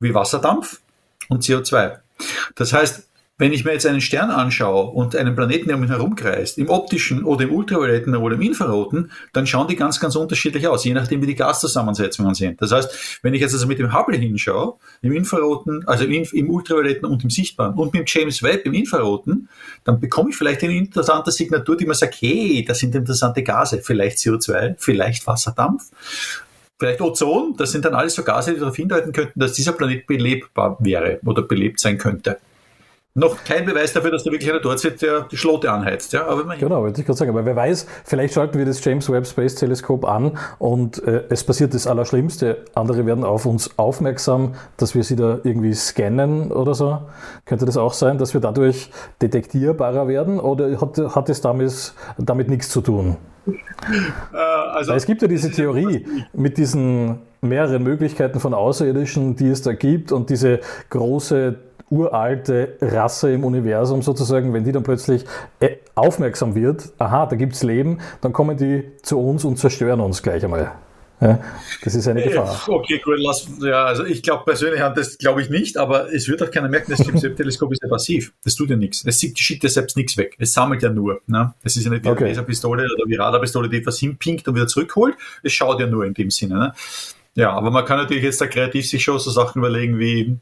wie 0.00 0.14
Wasserdampf 0.14 0.80
und 1.28 1.42
CO2. 1.42 1.98
Das 2.54 2.72
heißt, 2.72 3.08
wenn 3.36 3.52
ich 3.52 3.64
mir 3.64 3.72
jetzt 3.72 3.84
einen 3.84 4.00
Stern 4.00 4.30
anschaue 4.30 4.90
und 4.90 5.16
einen 5.16 5.34
Planeten, 5.34 5.66
der 5.66 5.76
um 5.76 5.82
ihn 5.82 5.88
herumkreist, 5.88 6.56
im 6.56 6.68
optischen 6.68 7.24
oder 7.24 7.42
im 7.42 7.52
ultravioletten 7.52 8.14
oder 8.14 8.36
im 8.36 8.42
infraroten, 8.42 9.10
dann 9.32 9.46
schauen 9.48 9.66
die 9.66 9.74
ganz, 9.74 9.98
ganz 9.98 10.14
unterschiedlich 10.14 10.68
aus, 10.68 10.84
je 10.84 10.94
nachdem, 10.94 11.20
wie 11.20 11.26
die 11.26 11.34
Gaszusammensetzungen 11.34 12.34
sind. 12.34 12.62
Das 12.62 12.70
heißt, 12.70 13.18
wenn 13.22 13.34
ich 13.34 13.40
jetzt 13.40 13.52
also 13.52 13.66
mit 13.66 13.80
dem 13.80 13.92
Hubble 13.92 14.16
hinschaue, 14.16 14.74
im 15.02 15.12
infraroten, 15.12 15.86
also 15.88 16.04
im, 16.04 16.24
im 16.32 16.50
ultravioletten 16.50 17.08
und 17.08 17.24
im 17.24 17.30
sichtbaren 17.30 17.74
und 17.74 17.92
mit 17.92 18.02
dem 18.02 18.04
James 18.06 18.40
Webb 18.44 18.66
im 18.66 18.74
infraroten, 18.74 19.48
dann 19.82 19.98
bekomme 19.98 20.30
ich 20.30 20.36
vielleicht 20.36 20.62
eine 20.62 20.76
interessante 20.76 21.32
Signatur, 21.32 21.76
die 21.76 21.86
mir 21.86 21.94
sagt, 21.94 22.14
hey, 22.20 22.64
das 22.66 22.78
sind 22.78 22.94
interessante 22.94 23.42
Gase, 23.42 23.80
vielleicht 23.82 24.18
CO2, 24.18 24.76
vielleicht 24.78 25.26
Wasserdampf. 25.26 25.90
Vielleicht 26.78 27.00
Ozon, 27.00 27.54
das 27.56 27.72
sind 27.72 27.84
dann 27.84 27.94
alles 27.94 28.14
so 28.14 28.22
Gase, 28.22 28.52
die 28.52 28.60
darauf 28.60 28.76
hindeuten 28.76 29.12
könnten, 29.12 29.40
dass 29.40 29.54
dieser 29.54 29.72
Planet 29.72 30.06
belebbar 30.06 30.76
wäre 30.80 31.18
oder 31.24 31.42
belebt 31.42 31.80
sein 31.80 31.98
könnte 31.98 32.38
noch 33.16 33.44
kein 33.44 33.64
Beweis 33.64 33.92
dafür, 33.92 34.10
dass 34.10 34.24
da 34.24 34.32
wirklich 34.32 34.50
einer 34.50 34.60
dort 34.60 34.80
sitzt, 34.80 35.02
der 35.02 35.20
die 35.30 35.36
Schlote 35.36 35.70
anheizt. 35.70 36.12
Ja, 36.12 36.26
aber 36.26 36.56
genau, 36.56 36.82
wollte 36.82 37.00
ich 37.00 37.06
gerade 37.06 37.16
sagen. 37.16 37.30
Aber 37.30 37.46
wer 37.46 37.54
weiß, 37.54 37.86
vielleicht 38.04 38.34
schalten 38.34 38.58
wir 38.58 38.64
das 38.64 38.84
James 38.84 39.08
Webb 39.08 39.26
Space 39.26 39.54
Teleskop 39.54 40.04
an 40.04 40.36
und 40.58 41.00
äh, 41.04 41.22
es 41.28 41.44
passiert 41.44 41.74
das 41.74 41.86
Allerschlimmste. 41.86 42.64
Andere 42.74 43.06
werden 43.06 43.22
auf 43.22 43.46
uns 43.46 43.78
aufmerksam, 43.78 44.56
dass 44.78 44.96
wir 44.96 45.04
sie 45.04 45.14
da 45.14 45.38
irgendwie 45.44 45.74
scannen 45.74 46.50
oder 46.50 46.74
so. 46.74 47.02
Könnte 47.44 47.66
das 47.66 47.76
auch 47.76 47.92
sein, 47.92 48.18
dass 48.18 48.34
wir 48.34 48.40
dadurch 48.40 48.90
detektierbarer 49.22 50.08
werden 50.08 50.40
oder 50.40 50.80
hat, 50.80 50.98
hat 50.98 51.28
es 51.28 51.40
damit, 51.40 51.94
damit 52.18 52.48
nichts 52.48 52.68
zu 52.68 52.80
tun? 52.80 53.16
Äh, 53.46 54.36
also, 54.36 54.92
es 54.92 55.06
gibt 55.06 55.22
ja 55.22 55.28
diese 55.28 55.52
Theorie 55.52 56.04
mit 56.32 56.58
diesen 56.58 57.20
mehreren 57.42 57.84
Möglichkeiten 57.84 58.40
von 58.40 58.54
Außerirdischen, 58.54 59.36
die 59.36 59.50
es 59.50 59.62
da 59.62 59.72
gibt 59.72 60.10
und 60.10 60.30
diese 60.30 60.58
große 60.90 61.54
uralte 61.90 62.76
Rasse 62.80 63.32
im 63.32 63.44
Universum 63.44 64.02
sozusagen, 64.02 64.52
wenn 64.52 64.64
die 64.64 64.72
dann 64.72 64.82
plötzlich 64.82 65.24
äh, 65.60 65.76
aufmerksam 65.94 66.54
wird, 66.54 66.92
aha, 66.98 67.26
da 67.26 67.36
gibt 67.36 67.54
es 67.54 67.62
Leben, 67.62 67.98
dann 68.20 68.32
kommen 68.32 68.56
die 68.56 68.84
zu 69.02 69.20
uns 69.20 69.44
und 69.44 69.58
zerstören 69.58 70.00
uns 70.00 70.22
gleich 70.22 70.44
einmal. 70.44 70.72
Ja, 71.20 71.38
das 71.82 71.94
ist 71.94 72.08
eine 72.08 72.22
Gefahr. 72.22 72.60
Okay, 72.66 73.00
gut, 73.02 73.18
lass, 73.18 73.48
ja, 73.60 73.84
also 73.84 74.04
ich 74.04 74.22
glaube 74.22 74.44
persönlich 74.44 74.82
an 74.82 74.94
das 74.94 75.16
glaube 75.16 75.40
ich 75.42 75.48
nicht, 75.48 75.76
aber 75.76 76.12
es 76.12 76.28
wird 76.28 76.42
auch 76.42 76.50
keiner 76.50 76.68
merken, 76.68 76.90
das 76.90 77.06
James 77.06 77.22
Teleskop 77.22 77.72
ist 77.72 77.82
ja 77.82 77.88
passiv. 77.88 78.32
Das 78.44 78.56
tut 78.56 78.68
ja 78.68 78.76
nichts. 78.76 79.04
Es 79.06 79.20
schickt 79.20 79.62
ja 79.62 79.70
selbst 79.70 79.96
nichts 79.96 80.16
weg. 80.16 80.34
Es 80.38 80.52
sammelt 80.52 80.82
ja 80.82 80.90
nur. 80.90 81.20
Ne? 81.26 81.54
Das 81.62 81.76
ist 81.76 81.84
ja 81.84 81.90
nicht 81.90 82.04
wie 82.04 82.08
okay. 82.08 82.24
eine 82.24 82.30
Laserpistole 82.30 82.88
oder 82.94 83.04
wie 83.06 83.14
Radarpistole, 83.14 83.68
die 83.68 83.78
etwas 83.78 83.98
hinpinkt 84.00 84.48
und 84.48 84.56
wieder 84.56 84.66
zurückholt. 84.66 85.14
Es 85.42 85.52
schaut 85.52 85.80
ja 85.80 85.86
nur 85.86 86.04
in 86.04 86.14
dem 86.14 86.30
Sinne. 86.30 86.54
Ne? 86.56 86.74
Ja, 87.36 87.52
aber 87.52 87.70
man 87.70 87.84
kann 87.84 87.98
natürlich 87.98 88.24
jetzt 88.24 88.40
da 88.40 88.46
kreativ 88.46 88.88
sich 88.88 89.02
schon 89.02 89.18
so 89.18 89.30
Sachen 89.30 89.60
überlegen 89.60 89.98
wie, 89.98 90.36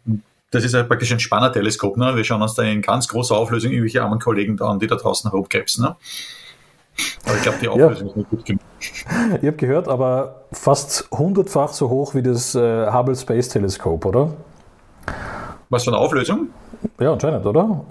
das 0.52 0.64
ist 0.64 0.74
ja 0.74 0.82
praktisch 0.82 1.10
ein 1.12 1.18
Spannerteleskop. 1.18 1.96
Ne? 1.96 2.14
Wir 2.14 2.24
schauen 2.24 2.42
uns 2.42 2.54
da 2.54 2.62
in 2.62 2.82
ganz 2.82 3.08
großer 3.08 3.34
Auflösung 3.34 3.72
irgendwelche 3.72 4.02
armen 4.02 4.20
Kollegen 4.20 4.56
da 4.56 4.68
an, 4.68 4.78
die 4.78 4.86
da 4.86 4.96
draußen 4.96 5.30
herumkrebsen. 5.30 5.84
Ne? 5.84 5.96
Aber 7.24 7.36
ich 7.36 7.42
glaube, 7.42 7.58
die 7.60 7.68
Auflösung 7.68 8.06
ja. 8.06 8.10
ist 8.10 8.16
nicht 8.16 8.30
gut 8.30 8.44
genug. 8.44 8.60
Ich 9.40 9.46
habe 9.46 9.56
gehört, 9.56 9.88
aber 9.88 10.42
fast 10.52 11.08
hundertfach 11.10 11.72
so 11.72 11.88
hoch 11.88 12.14
wie 12.14 12.22
das 12.22 12.54
äh, 12.54 12.92
Hubble 12.92 13.16
Space 13.16 13.48
Teleskop, 13.48 14.04
oder? 14.04 14.34
Was 15.70 15.84
für 15.84 15.90
eine 15.90 15.98
Auflösung? 15.98 16.50
Ja, 17.00 17.14
anscheinend, 17.14 17.46
oder? 17.46 17.84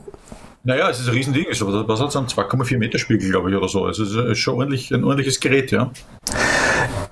Naja, 0.64 0.90
es 0.90 1.00
ist 1.00 1.08
ein 1.08 1.16
Riesending, 1.16 1.48
was 1.50 2.00
hat 2.00 2.10
es 2.10 2.16
an 2.16 2.28
2,4 2.28 2.78
Meter 2.78 3.00
Spiegel, 3.00 3.32
glaube 3.32 3.50
ich, 3.50 3.56
oder 3.56 3.68
so. 3.68 3.86
Also 3.86 4.04
es 4.04 4.14
ist 4.14 4.38
schon 4.38 4.56
ordentlich, 4.56 4.94
ein 4.94 5.04
ordentliches 5.04 5.40
Gerät, 5.40 5.72
ja. 5.72 5.90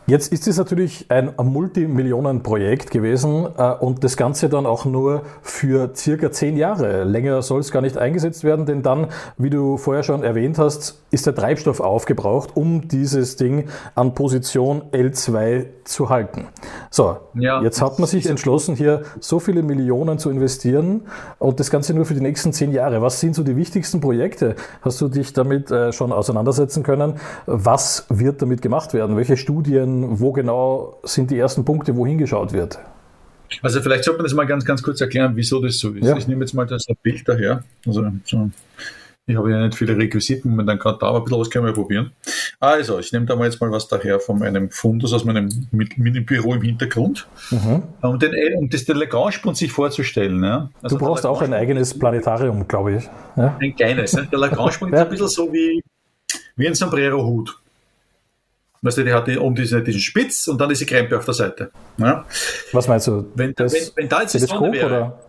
Jetzt 0.09 0.33
ist 0.33 0.47
es 0.47 0.57
natürlich 0.57 1.05
ein 1.09 1.33
Multimillionenprojekt 1.37 2.89
gewesen 2.89 3.47
äh, 3.55 3.73
und 3.73 4.03
das 4.03 4.17
Ganze 4.17 4.49
dann 4.49 4.65
auch 4.65 4.85
nur 4.85 5.21
für 5.43 5.91
circa 5.95 6.31
zehn 6.31 6.57
Jahre. 6.57 7.03
Länger 7.03 7.43
soll 7.43 7.59
es 7.59 7.71
gar 7.71 7.81
nicht 7.81 7.95
eingesetzt 7.95 8.43
werden, 8.43 8.65
denn 8.65 8.81
dann, 8.81 9.09
wie 9.37 9.51
du 9.51 9.77
vorher 9.77 10.01
schon 10.01 10.23
erwähnt 10.23 10.57
hast, 10.57 10.99
ist 11.11 11.27
der 11.27 11.35
Treibstoff 11.35 11.79
aufgebraucht, 11.79 12.55
um 12.55 12.87
dieses 12.87 13.35
Ding 13.35 13.67
an 13.93 14.15
Position 14.15 14.81
L2 14.91 15.67
zu 15.83 16.09
halten. 16.09 16.47
So, 16.89 17.17
ja, 17.35 17.61
jetzt 17.61 17.79
hat 17.79 17.99
man 17.99 18.07
sich 18.07 18.27
entschlossen, 18.27 18.75
hier 18.75 19.03
so 19.19 19.39
viele 19.39 19.61
Millionen 19.61 20.17
zu 20.17 20.31
investieren 20.31 21.01
und 21.37 21.59
das 21.59 21.69
Ganze 21.69 21.93
nur 21.93 22.05
für 22.05 22.15
die 22.15 22.21
nächsten 22.21 22.51
zehn 22.51 22.71
Jahre. 22.71 23.03
Was 23.03 23.19
sind 23.19 23.35
so 23.35 23.43
die 23.43 23.55
wichtigsten 23.55 24.01
Projekte? 24.01 24.55
Hast 24.81 24.99
du 25.01 25.07
dich 25.07 25.33
damit 25.33 25.69
äh, 25.69 25.91
schon 25.91 26.11
auseinandersetzen 26.11 26.81
können? 26.81 27.15
Was 27.45 28.07
wird 28.09 28.41
damit 28.41 28.63
gemacht 28.63 28.93
werden? 28.95 29.15
Welche 29.15 29.37
Studien? 29.37 29.98
Wo 30.07 30.31
genau 30.31 30.99
sind 31.03 31.31
die 31.31 31.37
ersten 31.37 31.65
Punkte, 31.65 31.95
wo 31.95 32.05
hingeschaut 32.05 32.53
wird? 32.53 32.79
Also 33.61 33.81
vielleicht 33.81 34.03
sollte 34.03 34.19
man 34.19 34.25
das 34.25 34.33
mal 34.33 34.45
ganz, 34.45 34.63
ganz 34.63 34.83
kurz 34.83 35.01
erklären, 35.01 35.31
wieso 35.35 35.61
das 35.61 35.79
so 35.79 35.91
ist. 35.91 36.05
Ja. 36.05 36.17
Ich 36.17 36.27
nehme 36.27 36.41
jetzt 36.41 36.53
mal 36.53 36.65
das 36.65 36.85
Bild 37.01 37.27
daher. 37.27 37.63
Also 37.85 38.05
so 38.23 38.51
ich 39.29 39.37
habe 39.37 39.51
ja 39.51 39.63
nicht 39.63 39.77
viele 39.77 39.95
Requisiten 39.95 40.57
dann 40.65 40.79
gerade 40.79 40.97
da, 40.99 41.07
aber 41.07 41.19
ein 41.19 41.23
bisschen 41.23 41.39
was 41.39 41.49
können 41.51 41.65
wir 41.65 41.73
probieren. 41.73 42.11
Also, 42.59 42.97
ich 42.97 43.11
nehme 43.11 43.27
da 43.27 43.35
mal 43.35 43.45
jetzt 43.45 43.61
mal 43.61 43.71
was 43.71 43.87
daher 43.87 44.19
von 44.19 44.41
einem 44.41 44.71
Fundus 44.71 45.13
aus 45.13 45.23
meinem 45.23 45.49
Mini-Büro 45.71 46.55
im 46.55 46.63
Hintergrund. 46.63 47.27
Mhm. 47.51 47.83
Um, 48.01 48.17
den, 48.17 48.33
um 48.57 48.69
das 48.69 48.87
Lagrange-Punkt 48.87 49.57
sich 49.57 49.71
vorzustellen. 49.71 50.43
Ja. 50.43 50.71
Also 50.81 50.97
du 50.97 51.05
brauchst 51.05 51.27
auch 51.27 51.43
ein 51.43 51.53
eigenes 51.53 51.97
Planetarium, 51.97 52.67
glaube 52.67 52.95
ich. 52.95 53.09
Ja? 53.37 53.55
Ein 53.61 53.75
kleines. 53.75 54.13
Ne? 54.13 54.27
Der 54.31 54.39
Lagrange-Punkt 54.39 54.95
ja. 54.95 55.01
ist 55.01 55.05
ein 55.05 55.11
bisschen 55.11 55.27
so 55.27 55.53
wie, 55.53 55.83
wie 56.55 56.67
ein 56.67 56.73
Sombrero-Hut. 56.73 57.55
Weißt 58.81 58.97
du, 58.97 59.03
die 59.03 59.13
hat 59.13 59.27
oben 59.37 59.55
diesen, 59.55 59.83
diesen 59.83 59.99
Spitz 59.99 60.47
und 60.47 60.59
dann 60.59 60.69
diese 60.69 60.85
Krempe 60.85 61.17
auf 61.17 61.25
der 61.25 61.33
Seite. 61.33 61.71
Ja? 61.97 62.25
Was 62.71 62.87
meinst 62.87 63.07
du? 63.07 63.25
Wenn, 63.35 63.53
wenn, 63.57 63.71
wenn 63.95 64.09
da 64.09 64.21
jetzt 64.21 64.35
die 64.35 64.39
Sonne 64.39 64.71
wäre, 64.71 64.85
oder? 64.87 65.19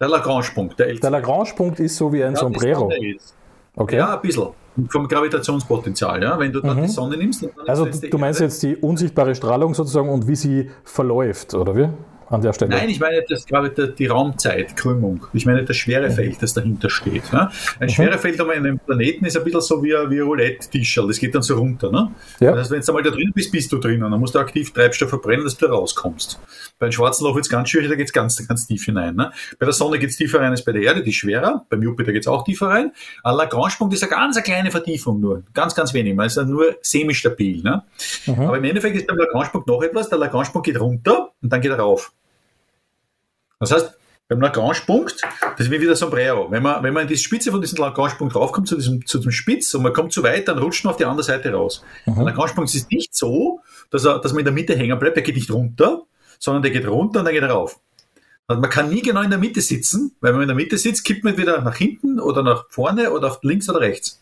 Der 0.00 0.08
Lagrange-Punkt. 0.08 0.78
Der, 0.78 0.94
der 0.94 1.10
Lagrange-Punkt 1.10 1.80
ist 1.80 1.96
so 1.96 2.12
wie 2.12 2.22
ein 2.22 2.34
ja, 2.34 2.40
Sombrero. 2.40 2.90
Okay. 3.74 3.96
Ja, 3.96 4.14
ein 4.14 4.20
bisschen. 4.20 4.48
Vom 4.90 5.08
Gravitationspotenzial, 5.08 6.22
ja. 6.22 6.38
Wenn 6.38 6.52
du 6.52 6.60
dann 6.60 6.76
mhm. 6.78 6.82
die 6.82 6.88
Sonne 6.88 7.16
nimmst. 7.16 7.46
also 7.66 7.86
du 7.86 8.18
meinst 8.18 8.40
jetzt 8.40 8.62
die 8.62 8.76
unsichtbare 8.76 9.34
Strahlung 9.34 9.74
sozusagen 9.74 10.10
und 10.10 10.28
wie 10.28 10.36
sie 10.36 10.70
verläuft, 10.84 11.54
oder 11.54 11.76
wie? 11.76 11.88
An 12.28 12.40
der 12.40 12.52
Stelle. 12.52 12.70
Nein, 12.70 12.88
ich 12.88 12.98
meine 12.98 13.24
das 13.28 13.46
gerade 13.46 13.88
die 13.88 14.06
Raumzeitkrümmung. 14.06 15.26
Ich 15.32 15.46
meine 15.46 15.64
das 15.64 15.76
Schwerefeld, 15.76 16.42
das 16.42 16.54
dahinter 16.54 16.90
steht. 16.90 17.32
Ne? 17.32 17.50
Ein 17.78 17.86
mhm. 17.86 17.90
Schwerefeld 17.90 18.40
um 18.40 18.50
einen 18.50 18.78
Planeten 18.78 19.24
ist 19.24 19.36
ein 19.36 19.44
bisschen 19.44 19.60
so 19.60 19.82
wie 19.82 19.94
ein, 19.94 20.10
wie 20.10 20.20
ein 20.20 20.26
Roulette-Tischerl. 20.26 21.06
Das 21.06 21.18
geht 21.18 21.34
dann 21.34 21.42
so 21.42 21.56
runter. 21.56 21.90
Ne? 21.90 22.10
Ja. 22.40 22.52
Das 22.52 22.62
heißt, 22.62 22.70
wenn 22.72 22.80
du 22.80 22.86
einmal 22.88 23.02
da 23.04 23.10
drin 23.10 23.32
bist, 23.34 23.52
bist 23.52 23.70
du 23.72 23.78
drinnen. 23.78 24.10
Dann 24.10 24.18
musst 24.18 24.34
du 24.34 24.38
aktiv 24.38 24.72
Treibstoff 24.72 25.08
verbrennen, 25.08 25.44
dass 25.44 25.56
du 25.56 25.66
da 25.66 25.72
rauskommst. 25.72 26.40
Bei 26.78 26.86
einem 26.86 26.92
schwarzen 26.92 27.24
Loch 27.24 27.34
wird 27.34 27.44
es 27.44 27.50
ganz 27.50 27.70
schwierig, 27.70 27.88
da 27.88 27.94
geht 27.94 28.08
es 28.08 28.12
ganz, 28.12 28.46
ganz 28.46 28.66
tief 28.66 28.84
hinein. 28.84 29.14
Ne? 29.14 29.32
Bei 29.58 29.66
der 29.66 29.72
Sonne 29.72 29.98
geht 29.98 30.10
es 30.10 30.16
tiefer 30.16 30.40
rein 30.40 30.50
als 30.50 30.64
bei 30.64 30.72
der 30.72 30.82
Erde, 30.82 31.02
die 31.02 31.10
ist 31.10 31.16
schwerer. 31.16 31.64
Beim 31.70 31.82
Jupiter 31.82 32.12
geht 32.12 32.22
es 32.22 32.28
auch 32.28 32.44
tiefer 32.44 32.68
rein. 32.68 32.92
Ein 33.22 33.36
Lagrange-Punkt 33.36 33.94
ist 33.94 34.02
eine 34.02 34.10
ganz 34.10 34.36
eine 34.36 34.42
kleine 34.42 34.70
Vertiefung 34.70 35.20
nur. 35.20 35.42
Ganz, 35.54 35.74
ganz 35.74 35.94
wenig. 35.94 36.14
Man 36.14 36.26
ist 36.26 36.36
ja 36.36 36.44
nur 36.44 36.76
semi-stabil. 36.82 37.62
Ne? 37.62 37.82
Mhm. 38.26 38.40
Aber 38.40 38.58
im 38.58 38.64
Endeffekt 38.64 38.96
ist 38.96 39.06
beim 39.06 39.16
Lagrange-Punkt 39.16 39.68
noch 39.68 39.82
etwas. 39.82 40.08
Der 40.08 40.18
Lagrange-Punkt 40.18 40.66
geht 40.66 40.80
runter 40.80 41.30
und 41.46 41.52
dann 41.52 41.60
geht 41.60 41.70
er 41.70 41.78
rauf. 41.78 42.12
Das 43.60 43.70
heißt, 43.70 43.96
beim 44.28 44.40
Lagrange-Punkt, 44.40 45.22
das 45.56 45.66
ist 45.66 45.70
wie 45.70 45.80
wieder 45.80 45.94
Sombrero. 45.94 46.50
Wenn 46.50 46.60
man, 46.60 46.82
wenn 46.82 46.92
man 46.92 47.02
in 47.02 47.08
die 47.08 47.16
Spitze 47.16 47.52
von 47.52 47.60
diesem 47.60 47.78
Lagrange-Punkt 47.78 48.34
raufkommt, 48.34 48.66
zu 48.66 48.74
diesem, 48.74 49.06
zu 49.06 49.18
diesem 49.18 49.30
Spitz, 49.30 49.72
und 49.74 49.84
man 49.84 49.92
kommt 49.92 50.12
zu 50.12 50.24
weit, 50.24 50.48
dann 50.48 50.58
rutscht 50.58 50.84
man 50.84 50.90
auf 50.90 50.96
die 50.96 51.04
andere 51.04 51.22
Seite 51.22 51.52
raus. 51.52 51.84
Mhm. 52.04 52.16
Der 52.16 52.24
Lagrange-Punkt 52.24 52.74
ist 52.74 52.90
nicht 52.90 53.14
so, 53.14 53.60
dass, 53.90 54.04
er, 54.04 54.18
dass 54.18 54.32
man 54.32 54.40
in 54.40 54.46
der 54.46 54.54
Mitte 54.54 54.76
hängen 54.76 54.98
bleibt, 54.98 55.14
der 55.14 55.22
geht 55.22 55.36
nicht 55.36 55.52
runter, 55.52 56.02
sondern 56.40 56.64
der 56.64 56.72
geht 56.72 56.88
runter 56.88 57.20
und 57.20 57.24
dann 57.26 57.34
geht 57.34 57.44
er 57.44 57.50
rauf. 57.50 57.78
Also 58.48 58.60
man 58.60 58.70
kann 58.70 58.90
nie 58.90 59.02
genau 59.02 59.22
in 59.22 59.30
der 59.30 59.38
Mitte 59.38 59.60
sitzen, 59.60 60.16
weil 60.20 60.30
wenn 60.30 60.40
man 60.40 60.42
in 60.42 60.56
der 60.56 60.56
Mitte 60.56 60.76
sitzt, 60.76 61.04
kippt 61.04 61.22
man 61.22 61.34
entweder 61.34 61.60
nach 61.62 61.76
hinten 61.76 62.18
oder 62.18 62.42
nach 62.42 62.66
vorne 62.68 63.12
oder 63.12 63.28
auf 63.28 63.38
links 63.42 63.68
oder 63.70 63.80
rechts. 63.80 64.20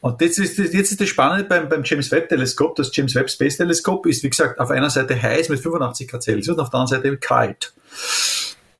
Und 0.00 0.20
das 0.20 0.38
ist, 0.38 0.58
jetzt 0.58 0.90
ist 0.90 1.00
das 1.00 1.08
Spannende 1.08 1.44
beim, 1.44 1.68
beim 1.68 1.82
James 1.84 2.10
Webb 2.10 2.28
Teleskop. 2.28 2.76
Das 2.76 2.94
James 2.94 3.14
Webb 3.14 3.30
Space 3.30 3.56
Teleskop 3.56 4.06
ist, 4.06 4.22
wie 4.22 4.30
gesagt, 4.30 4.58
auf 4.60 4.70
einer 4.70 4.90
Seite 4.90 5.20
heiß 5.20 5.48
mit 5.48 5.60
85 5.60 6.08
Grad 6.08 6.22
Celsius 6.22 6.56
und 6.56 6.60
auf 6.60 6.70
der 6.70 6.80
anderen 6.80 7.02
Seite 7.02 7.16
kalt. 7.16 7.72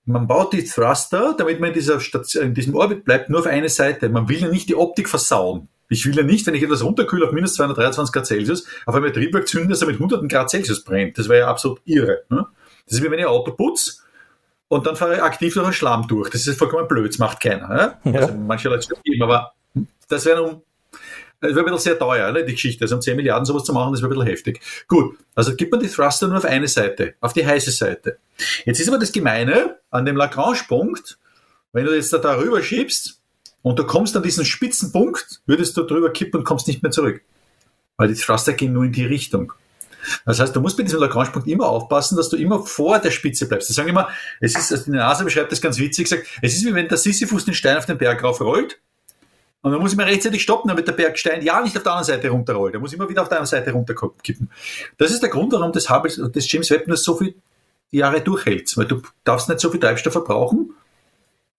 Man 0.06 0.26
baut 0.26 0.52
die 0.52 0.64
Thruster, 0.64 1.34
damit 1.36 1.60
man 1.60 1.68
in, 1.68 1.74
dieser 1.74 1.98
Station, 1.98 2.44
in 2.44 2.54
diesem 2.54 2.74
Orbit 2.74 3.04
bleibt, 3.04 3.30
nur 3.30 3.40
auf 3.40 3.46
eine 3.46 3.70
Seite. 3.70 4.10
Man 4.10 4.28
will 4.28 4.38
ja 4.38 4.48
nicht 4.48 4.68
die 4.68 4.74
Optik 4.74 5.08
versauen. 5.08 5.68
Ich 5.88 6.04
will 6.06 6.16
ja 6.16 6.22
nicht, 6.22 6.46
wenn 6.46 6.54
ich 6.54 6.62
etwas 6.62 6.84
runterkühle 6.84 7.26
auf 7.26 7.32
minus 7.32 7.54
223 7.54 8.12
Grad 8.12 8.26
Celsius, 8.26 8.66
auf 8.84 8.94
einmal 8.94 9.12
Triebwerk 9.12 9.48
zünden, 9.48 9.70
dass 9.70 9.80
er 9.80 9.86
mit 9.86 9.96
100 9.96 10.28
Grad 10.28 10.50
Celsius 10.50 10.84
brennt. 10.84 11.16
Das 11.18 11.28
wäre 11.28 11.40
ja 11.40 11.48
absolut 11.48 11.80
irre. 11.84 12.24
Ne? 12.28 12.46
Das 12.86 12.98
ist 12.98 13.04
wie 13.04 13.10
wenn 13.10 13.18
ein 13.18 13.26
Auto 13.26 13.52
putze 13.52 14.03
und 14.68 14.86
dann 14.86 14.96
fahre 14.96 15.16
ich 15.16 15.22
aktiv 15.22 15.54
durch 15.54 15.66
den 15.66 15.72
Schlamm 15.72 16.08
durch. 16.08 16.30
Das 16.30 16.46
ist 16.46 16.58
vollkommen 16.58 16.88
blöd, 16.88 17.10
das 17.10 17.18
macht 17.18 17.40
keiner. 17.40 17.98
Ja? 18.04 18.12
Also 18.12 18.34
manche 18.34 18.68
Leute 18.68 18.92
es 18.92 19.02
geben, 19.02 19.22
aber 19.22 19.52
das 20.08 20.24
wäre 20.24 20.42
um 20.42 20.62
das 21.44 21.54
wäre 21.54 21.60
ein 21.60 21.64
bisschen 21.66 21.90
sehr 21.90 21.98
teuer, 21.98 22.32
ne, 22.32 22.44
die 22.44 22.52
Geschichte. 22.52 22.84
Also 22.84 22.94
um 22.94 23.02
10 23.02 23.16
Milliarden 23.16 23.44
sowas 23.44 23.64
zu 23.64 23.74
machen, 23.74 23.92
das 23.92 24.00
wäre 24.00 24.10
ein 24.10 24.14
bisschen 24.14 24.30
heftig. 24.30 24.60
Gut, 24.88 25.18
also 25.34 25.54
gibt 25.54 25.72
man 25.72 25.80
die 25.80 25.88
Thruster 25.88 26.26
nur 26.26 26.38
auf 26.38 26.46
eine 26.46 26.68
Seite, 26.68 27.14
auf 27.20 27.34
die 27.34 27.44
heiße 27.44 27.70
Seite. 27.70 28.18
Jetzt 28.64 28.80
ist 28.80 28.88
aber 28.88 28.98
das 28.98 29.12
Gemeine 29.12 29.78
an 29.90 30.06
dem 30.06 30.16
Lagrange-Punkt, 30.16 31.18
wenn 31.72 31.84
du 31.84 31.94
jetzt 31.94 32.12
da 32.12 32.18
darüber 32.18 32.62
schiebst 32.62 33.20
und 33.62 33.78
du 33.78 33.84
kommst 33.84 34.16
an 34.16 34.22
diesen 34.22 34.44
Spitzenpunkt, 34.46 35.42
würdest 35.44 35.76
du 35.76 35.82
drüber 35.82 36.10
kippen 36.10 36.40
und 36.40 36.44
kommst 36.44 36.66
nicht 36.66 36.82
mehr 36.82 36.92
zurück. 36.92 37.20
Weil 37.96 38.08
die 38.08 38.14
Thruster 38.14 38.54
gehen 38.54 38.72
nur 38.72 38.84
in 38.84 38.92
die 38.92 39.04
Richtung. 39.04 39.52
Das 40.26 40.40
heißt, 40.40 40.54
du 40.54 40.60
musst 40.60 40.76
bei 40.76 40.82
diesem 40.82 41.00
Lagrange-Punkt 41.00 41.48
immer 41.48 41.68
aufpassen, 41.68 42.16
dass 42.16 42.28
du 42.28 42.36
immer 42.36 42.64
vor 42.64 42.98
der 42.98 43.10
Spitze 43.10 43.48
bleibst. 43.48 43.68
Das 43.68 43.76
sagen 43.76 43.88
immer, 43.88 44.08
es 44.40 44.56
ist, 44.56 44.72
also 44.72 44.84
die 44.84 44.90
Nase 44.90 45.24
beschreibt 45.24 45.52
das 45.52 45.60
ganz 45.60 45.78
witzig, 45.78 46.08
sagt, 46.08 46.26
es 46.42 46.54
ist 46.54 46.64
wie 46.64 46.74
wenn 46.74 46.88
der 46.88 46.98
Sisyphus 46.98 47.44
den 47.44 47.54
Stein 47.54 47.76
auf 47.76 47.86
den 47.86 47.98
Berg 47.98 48.22
raufrollt 48.22 48.78
und 49.64 49.72
dann 49.72 49.80
muss 49.80 49.92
ich 49.92 49.96
mir 49.96 50.04
rechtzeitig 50.04 50.42
stoppen, 50.42 50.68
damit 50.68 50.86
der 50.86 50.92
Bergstein 50.92 51.40
ja 51.40 51.58
nicht 51.62 51.74
auf 51.74 51.82
der 51.82 51.92
anderen 51.92 52.04
Seite 52.04 52.28
runterrollt. 52.28 52.74
Er 52.74 52.80
muss 52.80 52.92
immer 52.92 53.08
wieder 53.08 53.22
auf 53.22 53.30
der 53.30 53.38
anderen 53.38 53.48
Seite 53.48 53.72
runterkippen. 53.72 54.50
Das 54.98 55.10
ist 55.10 55.22
der 55.22 55.30
Grund, 55.30 55.54
warum 55.54 55.72
das, 55.72 55.88
Hubble, 55.88 56.30
das 56.30 56.52
James 56.52 56.70
Webb 56.70 56.86
nur 56.86 56.98
so 56.98 57.16
viele 57.16 57.32
Jahre 57.90 58.20
durchhält. 58.20 58.76
Weil 58.76 58.84
du 58.84 59.00
darfst 59.24 59.48
nicht 59.48 59.60
so 59.60 59.70
viel 59.70 59.80
Treibstoff 59.80 60.12
verbrauchen, 60.12 60.74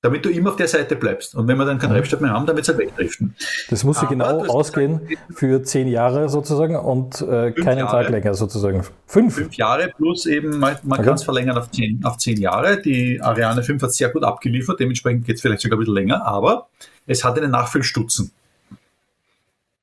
damit 0.06 0.24
du 0.24 0.30
immer 0.30 0.52
auf 0.52 0.56
der 0.56 0.68
Seite 0.68 0.96
bleibst. 0.96 1.34
Und 1.34 1.48
wenn 1.48 1.58
wir 1.58 1.66
dann 1.66 1.80
keinen 1.80 1.90
mhm. 1.90 1.96
Treibstoff 1.96 2.20
mehr 2.20 2.30
haben, 2.30 2.46
dann 2.46 2.56
wird 2.56 2.64
es 2.64 2.70
halt 2.70 2.78
wegdriften. 2.78 3.36
Das 3.72 3.84
muss 3.84 4.00
ja 4.00 4.08
genau 4.08 4.46
ausgehen 4.46 5.02
für 5.34 5.64
zehn 5.64 5.88
Jahre 5.88 6.30
sozusagen 6.30 6.76
und 6.76 7.22
äh, 7.22 7.52
keinen 7.54 7.80
Jahre. 7.80 8.04
Tag 8.04 8.10
länger 8.10 8.36
sozusagen. 8.36 8.84
Fünf? 9.08 9.34
Fünf 9.34 9.56
Jahre 9.56 9.92
plus 9.98 10.28
eben, 10.28 10.60
man, 10.60 10.78
man 10.84 11.00
okay. 11.00 11.08
kann 11.08 11.16
es 11.16 11.24
verlängern 11.24 11.58
auf 11.58 11.72
zehn, 11.72 12.06
auf 12.06 12.18
zehn 12.18 12.40
Jahre. 12.40 12.80
Die 12.80 13.20
Ariane 13.20 13.64
5 13.64 13.82
hat 13.82 13.94
sehr 13.94 14.10
gut 14.10 14.24
abgeliefert, 14.24 14.80
dementsprechend 14.80 15.26
geht 15.26 15.38
es 15.38 15.42
vielleicht 15.42 15.62
sogar 15.62 15.78
ein 15.78 15.80
bisschen 15.80 15.96
länger, 15.96 16.24
aber 16.24 16.68
es 17.08 17.24
hat 17.24 17.40
einen 17.40 17.50
Nachfüllstutzen. 17.50 18.32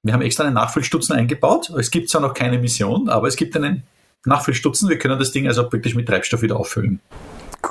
Wir 0.05 0.13
haben 0.13 0.23
extra 0.23 0.45
einen 0.45 0.55
Nachfüllstutzen 0.55 1.17
eingebaut. 1.17 1.73
Es 1.77 1.91
gibt 1.91 2.11
zwar 2.11 2.21
noch 2.21 2.35
keine 2.35 2.59
Mission, 2.59 3.09
aber 3.09 3.27
es 3.27 3.35
gibt 3.35 3.57
einen 3.57 3.83
Nachfüllstutzen. 4.25 4.89
Wir 4.89 4.99
können 4.99 5.19
das 5.19 5.33
Ding 5.33 5.49
also 5.49 5.73
wirklich 5.73 5.97
mit 5.97 6.07
Treibstoff 6.07 6.43
wieder 6.43 6.57
auffüllen. 6.61 7.01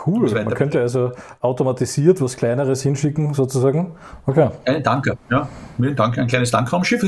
Cool. 0.05 0.31
Man 0.31 0.53
könnte 0.53 0.81
also 0.81 1.11
automatisiert 1.41 2.21
was 2.21 2.37
Kleineres 2.37 2.81
hinschicken, 2.81 3.33
sozusagen. 3.33 3.95
Okay. 4.25 4.49
Ein 4.65 4.83
Danke, 4.83 5.17
ja. 5.29 5.47
Ein 5.77 5.95
Danke, 5.95 6.21
ein 6.21 6.27
kleines 6.27 6.51
Dankraumschiff. 6.51 7.03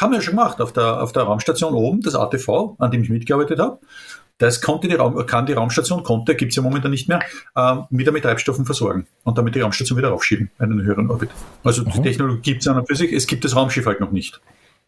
Haben 0.00 0.12
wir 0.12 0.18
ja 0.18 0.22
schon 0.22 0.36
gemacht 0.36 0.60
auf 0.60 0.72
der, 0.72 1.02
auf 1.02 1.12
der 1.12 1.24
Raumstation 1.24 1.74
oben, 1.74 2.00
das 2.00 2.14
ATV, 2.14 2.76
an 2.78 2.90
dem 2.90 3.02
ich 3.02 3.10
mitgearbeitet 3.10 3.58
habe. 3.58 3.78
Das 4.38 4.62
konnte 4.62 4.88
die 4.88 4.94
Raum, 4.94 5.26
kann 5.26 5.44
die 5.44 5.52
Raumstation, 5.52 6.02
konnte, 6.02 6.34
gibt 6.34 6.52
es 6.52 6.56
ja 6.56 6.62
momentan 6.62 6.90
nicht 6.90 7.08
mehr, 7.08 7.20
äh, 7.54 7.76
wieder 7.90 8.10
mit 8.10 8.22
Treibstoffen 8.22 8.64
versorgen 8.64 9.06
und 9.24 9.36
damit 9.36 9.54
die 9.54 9.60
Raumstation 9.60 9.98
wieder 9.98 10.14
aufschieben 10.14 10.50
in 10.58 10.64
einen 10.64 10.82
höheren 10.82 11.10
Orbit. 11.10 11.28
Also 11.62 11.82
mhm. 11.82 11.90
die 11.92 12.02
Technologie 12.02 12.40
gibt 12.40 12.62
es 12.62 12.68
an 12.68 12.78
und 12.78 12.86
für 12.88 12.94
sich, 12.94 13.12
es 13.12 13.26
gibt 13.26 13.44
das 13.44 13.54
Raumschiff 13.54 13.84
halt 13.84 14.00
noch 14.00 14.12
nicht. 14.12 14.40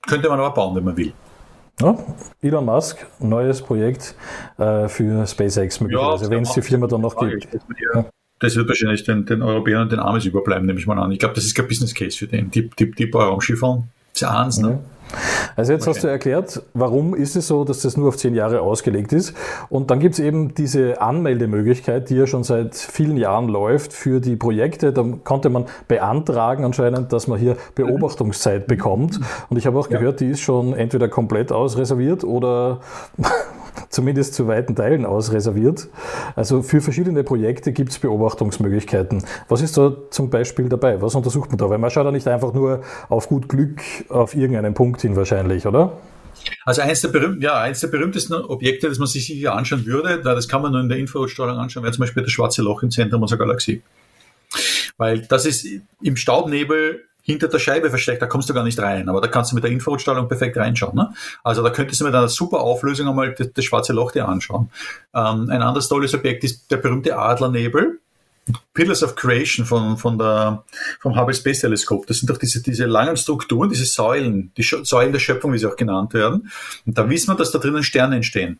Könnte 0.08 0.30
man 0.30 0.40
aber 0.40 0.54
bauen, 0.54 0.74
wenn 0.74 0.84
man 0.84 0.96
will. 0.96 1.12
Ja, 1.82 1.98
Elon 2.40 2.64
Musk, 2.64 3.06
neues 3.20 3.60
Projekt 3.60 4.14
äh, 4.58 4.88
für 4.88 5.26
SpaceX 5.26 5.80
möglicherweise, 5.80 6.24
ja, 6.24 6.30
wenn 6.30 6.42
es 6.42 6.52
die 6.52 6.62
Firma 6.62 6.86
dann 6.86 7.00
noch 7.00 7.16
gibt. 7.16 7.48
Ja. 7.94 8.06
Das 8.38 8.56
wird 8.56 8.68
wahrscheinlich 8.68 9.04
den, 9.04 9.24
den 9.24 9.42
Europäern 9.42 9.82
und 9.82 9.92
den 9.92 10.00
Amis 10.00 10.24
überbleiben, 10.24 10.66
nehme 10.66 10.78
ich 10.78 10.86
mal 10.86 10.98
an. 10.98 11.12
Ich 11.12 11.18
glaube, 11.18 11.34
das 11.34 11.44
ist 11.44 11.54
kein 11.54 11.68
Business 11.68 11.94
Case 11.94 12.18
für 12.18 12.26
den. 12.26 12.50
Die, 12.50 12.68
die, 12.70 12.90
die 12.90 13.06
paar 13.06 13.28
Raumschiffe, 13.28 13.84
ja 14.20 14.42
eins, 14.42 14.58
ne? 14.58 14.80
Also 15.56 15.72
jetzt 15.72 15.82
okay. 15.82 15.90
hast 15.90 16.04
du 16.04 16.08
erklärt, 16.08 16.62
warum 16.74 17.14
ist 17.14 17.36
es 17.36 17.46
so, 17.46 17.64
dass 17.64 17.82
das 17.82 17.96
nur 17.96 18.08
auf 18.08 18.16
zehn 18.16 18.34
Jahre 18.34 18.62
ausgelegt 18.62 19.12
ist. 19.12 19.34
Und 19.68 19.90
dann 19.90 20.00
gibt 20.00 20.14
es 20.14 20.20
eben 20.20 20.54
diese 20.54 21.00
Anmeldemöglichkeit, 21.00 22.08
die 22.10 22.16
ja 22.16 22.26
schon 22.26 22.44
seit 22.44 22.74
vielen 22.74 23.16
Jahren 23.16 23.48
läuft 23.48 23.92
für 23.92 24.20
die 24.20 24.36
Projekte. 24.36 24.92
Da 24.92 25.04
konnte 25.24 25.50
man 25.50 25.66
beantragen 25.88 26.64
anscheinend, 26.64 27.12
dass 27.12 27.26
man 27.26 27.38
hier 27.38 27.56
Beobachtungszeit 27.74 28.66
bekommt. 28.66 29.20
Und 29.50 29.56
ich 29.56 29.66
habe 29.66 29.78
auch 29.78 29.88
gehört, 29.88 30.20
die 30.20 30.30
ist 30.30 30.40
schon 30.40 30.74
entweder 30.74 31.08
komplett 31.08 31.52
ausreserviert 31.52 32.24
oder 32.24 32.80
zumindest 33.92 34.34
zu 34.34 34.48
weiten 34.48 34.74
Teilen 34.74 35.04
ausreserviert. 35.04 35.88
Also 36.34 36.62
für 36.62 36.80
verschiedene 36.80 37.22
Projekte 37.22 37.72
gibt 37.72 37.90
es 37.90 37.98
Beobachtungsmöglichkeiten. 37.98 39.22
Was 39.48 39.60
ist 39.60 39.76
da 39.76 39.94
zum 40.10 40.30
Beispiel 40.30 40.68
dabei? 40.68 41.00
Was 41.00 41.14
untersucht 41.14 41.50
man 41.50 41.58
da? 41.58 41.70
Weil 41.70 41.78
man 41.78 41.90
schaut 41.90 42.06
ja 42.06 42.10
nicht 42.10 42.26
einfach 42.26 42.54
nur 42.54 42.82
auf 43.08 43.28
gut 43.28 43.48
Glück 43.48 43.80
auf 44.08 44.34
irgendeinen 44.34 44.74
Punkt 44.74 45.02
hin 45.02 45.14
wahrscheinlich, 45.14 45.66
oder? 45.66 45.98
Also 46.64 46.82
eins 46.82 47.02
der, 47.02 47.08
berühmten, 47.08 47.42
ja, 47.42 47.60
eins 47.60 47.80
der 47.80 47.88
berühmtesten 47.88 48.34
Objekte, 48.34 48.88
das 48.88 48.98
man 48.98 49.06
sich 49.06 49.26
sicher 49.26 49.54
anschauen 49.54 49.86
würde, 49.86 50.20
das 50.22 50.48
kann 50.48 50.62
man 50.62 50.72
nur 50.72 50.80
in 50.80 50.88
der 50.88 50.98
Infrarotstrahlung 50.98 51.58
anschauen, 51.58 51.84
wäre 51.84 51.92
zum 51.92 52.00
Beispiel 52.00 52.22
das 52.22 52.32
schwarze 52.32 52.62
Loch 52.62 52.82
im 52.82 52.90
Zentrum 52.90 53.22
unserer 53.22 53.38
Galaxie. 53.38 53.82
Weil 54.96 55.20
das 55.20 55.46
ist 55.46 55.66
im 56.02 56.16
Staubnebel 56.16 57.04
hinter 57.22 57.48
der 57.48 57.58
Scheibe 57.58 57.88
versteckt, 57.88 58.20
da 58.20 58.26
kommst 58.26 58.50
du 58.50 58.54
gar 58.54 58.64
nicht 58.64 58.78
rein, 58.78 59.08
aber 59.08 59.20
da 59.20 59.28
kannst 59.28 59.52
du 59.52 59.54
mit 59.54 59.64
der 59.64 59.70
Infrarotstrahlung 59.70 60.28
perfekt 60.28 60.56
reinschauen. 60.56 60.94
Ne? 60.94 61.12
Also 61.42 61.62
da 61.62 61.70
könntest 61.70 62.00
du 62.00 62.04
mit 62.04 62.14
einer 62.14 62.28
super 62.28 62.60
Auflösung 62.60 63.08
einmal 63.08 63.34
das, 63.34 63.52
das 63.52 63.64
schwarze 63.64 63.92
Loch 63.92 64.12
dir 64.12 64.28
anschauen. 64.28 64.70
Ähm, 65.14 65.48
ein 65.48 65.62
anderes 65.62 65.88
tolles 65.88 66.14
Objekt 66.14 66.44
ist 66.44 66.70
der 66.70 66.78
berühmte 66.78 67.16
Adlernebel. 67.16 68.00
Pillars 68.74 69.04
of 69.04 69.14
Creation 69.14 69.64
von, 69.64 69.96
von 69.96 70.18
der, 70.18 70.64
vom 71.00 71.16
Hubble 71.16 71.34
Space 71.34 71.60
Teleskop. 71.60 72.08
Das 72.08 72.18
sind 72.18 72.28
doch 72.28 72.38
diese, 72.38 72.60
diese 72.60 72.86
langen 72.86 73.16
Strukturen, 73.16 73.70
diese 73.70 73.84
Säulen, 73.84 74.50
die 74.56 74.62
Säulen 74.62 75.12
der 75.12 75.20
Schöpfung, 75.20 75.52
wie 75.52 75.58
sie 75.58 75.66
auch 75.66 75.76
genannt 75.76 76.12
werden. 76.12 76.50
Und 76.84 76.98
da 76.98 77.08
wissen 77.08 77.28
wir, 77.28 77.36
dass 77.36 77.52
da 77.52 77.60
drinnen 77.60 77.84
Sterne 77.84 78.16
entstehen. 78.16 78.58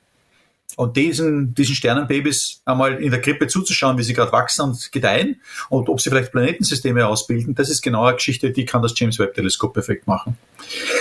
Und 0.77 0.97
diesen, 0.97 1.55
diesen 1.55 1.75
Sternenbabys 1.75 2.63
einmal 2.65 3.03
in 3.03 3.11
der 3.11 3.21
Krippe 3.21 3.47
zuzuschauen, 3.47 3.99
wie 3.99 4.03
sie 4.03 4.15
gerade 4.15 4.33
wachsen 4.33 4.63
und 4.63 4.93
gedeihen 4.93 5.41
und 5.69 5.89
ob 5.89 6.01
sie 6.01 6.11
vielleicht 6.11 6.33
Planetensysteme 6.33 7.07
ausbilden, 7.07 7.55
das 7.55 7.71
ist 7.71 7.83
genau 7.83 8.05
eine 8.05 8.17
Geschichte, 8.17 8.51
die 8.51 8.65
kann 8.65 8.83
das 8.83 8.95
James 8.97 9.19
Webb 9.19 9.35
Teleskop 9.35 9.75
perfekt 9.75 10.07
machen. 10.07 10.37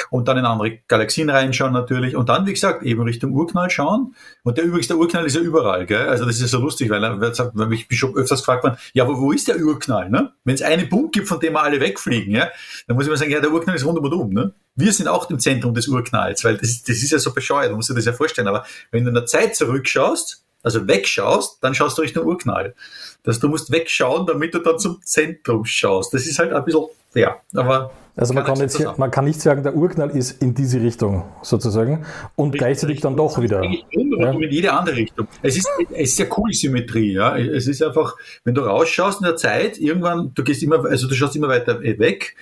Und 0.09 0.27
dann 0.27 0.37
in 0.37 0.45
andere 0.45 0.79
Galaxien 0.87 1.29
reinschauen 1.29 1.71
natürlich 1.71 2.15
und 2.15 2.29
dann, 2.29 2.45
wie 2.45 2.53
gesagt, 2.53 2.83
eben 2.83 3.01
Richtung 3.03 3.31
Urknall 3.31 3.69
schauen. 3.69 4.15
Und 4.43 4.57
der 4.57 4.65
übrigens, 4.65 4.87
der 4.87 4.97
Urknall 4.97 5.25
ist 5.25 5.35
ja 5.35 5.41
überall, 5.41 5.85
gell? 5.85 6.07
Also 6.09 6.25
das 6.25 6.35
ist 6.35 6.41
ja 6.41 6.47
so 6.47 6.59
lustig, 6.59 6.89
weil, 6.89 7.01
weil 7.01 7.73
ich 7.73 7.87
schon 7.91 8.15
öfters 8.15 8.41
gefragt 8.41 8.63
worden, 8.63 8.77
ja, 8.93 9.03
aber 9.03 9.17
wo 9.19 9.31
ist 9.31 9.47
der 9.47 9.57
Urknall, 9.57 10.09
ne? 10.09 10.33
Wenn 10.43 10.55
es 10.55 10.61
einen 10.61 10.89
Punkt 10.89 11.13
gibt, 11.13 11.27
von 11.27 11.39
dem 11.39 11.53
wir 11.53 11.63
alle 11.63 11.79
wegfliegen, 11.79 12.33
ja, 12.33 12.49
dann 12.87 12.97
muss 12.97 13.05
ich 13.05 13.09
mal 13.09 13.17
sagen, 13.17 13.31
ja, 13.31 13.39
der 13.39 13.51
Urknall 13.51 13.75
ist 13.75 13.85
rund 13.85 13.99
um 13.99 14.05
und 14.05 14.13
um, 14.13 14.29
ne? 14.33 14.53
Wir 14.75 14.93
sind 14.93 15.07
auch 15.07 15.29
im 15.29 15.39
Zentrum 15.39 15.73
des 15.73 15.87
Urknalls, 15.87 16.43
weil 16.43 16.57
das, 16.57 16.83
das 16.83 16.97
ist 16.97 17.11
ja 17.11 17.19
so 17.19 17.33
bescheuert, 17.33 17.69
man 17.69 17.77
muss 17.77 17.87
sich 17.87 17.95
das 17.95 18.05
ja 18.05 18.13
vorstellen. 18.13 18.47
Aber 18.47 18.65
wenn 18.91 19.03
du 19.03 19.09
in 19.09 19.15
der 19.15 19.25
Zeit 19.25 19.55
zurückschaust, 19.55 20.43
also 20.63 20.87
wegschaust, 20.87 21.57
dann 21.61 21.73
schaust 21.73 21.97
du 21.97 22.03
Richtung 22.03 22.25
Urknall. 22.25 22.75
Das, 23.23 23.39
du 23.39 23.47
musst 23.47 23.71
wegschauen, 23.71 24.25
damit 24.25 24.53
du 24.53 24.59
dann 24.59 24.79
zum 24.79 25.01
Zentrum 25.03 25.65
schaust. 25.65 26.13
Das 26.13 26.25
ist 26.25 26.39
halt 26.39 26.53
ein 26.53 26.63
bisschen, 26.65 26.85
ja, 27.13 27.37
aber. 27.55 27.91
Also 28.15 28.33
man 28.33 28.43
kann, 28.43 28.57
jetzt 28.57 28.75
hier, 28.75 28.93
man 28.97 29.09
kann 29.09 29.23
nicht 29.23 29.39
sagen, 29.39 29.63
der 29.63 29.73
Urknall 29.73 30.09
ist 30.09 30.41
in 30.41 30.53
diese 30.53 30.81
Richtung 30.81 31.31
sozusagen 31.41 32.05
und 32.35 32.47
Richtig, 32.47 32.59
gleichzeitig 32.59 32.99
dann 32.99 33.15
doch 33.15 33.39
wieder. 33.39 33.63
Ja. 33.63 33.71
In 33.89 34.51
jede 34.51 34.73
andere 34.73 34.97
Richtung. 34.97 35.27
Es 35.41 35.55
ist, 35.55 35.69
es 35.91 36.11
ist 36.11 36.19
ja 36.19 36.25
cool 36.37 36.51
Symmetrie, 36.51 37.13
ja. 37.13 37.37
Es 37.37 37.67
ist 37.67 37.81
einfach, 37.81 38.17
wenn 38.43 38.53
du 38.53 38.61
rausschaust 38.61 39.21
in 39.21 39.27
der 39.27 39.37
Zeit, 39.37 39.77
irgendwann, 39.79 40.33
du 40.35 40.43
gehst 40.43 40.61
immer, 40.61 40.83
also 40.85 41.07
du 41.07 41.15
schaust 41.15 41.37
immer 41.37 41.47
weiter 41.47 41.81
weg 41.81 42.35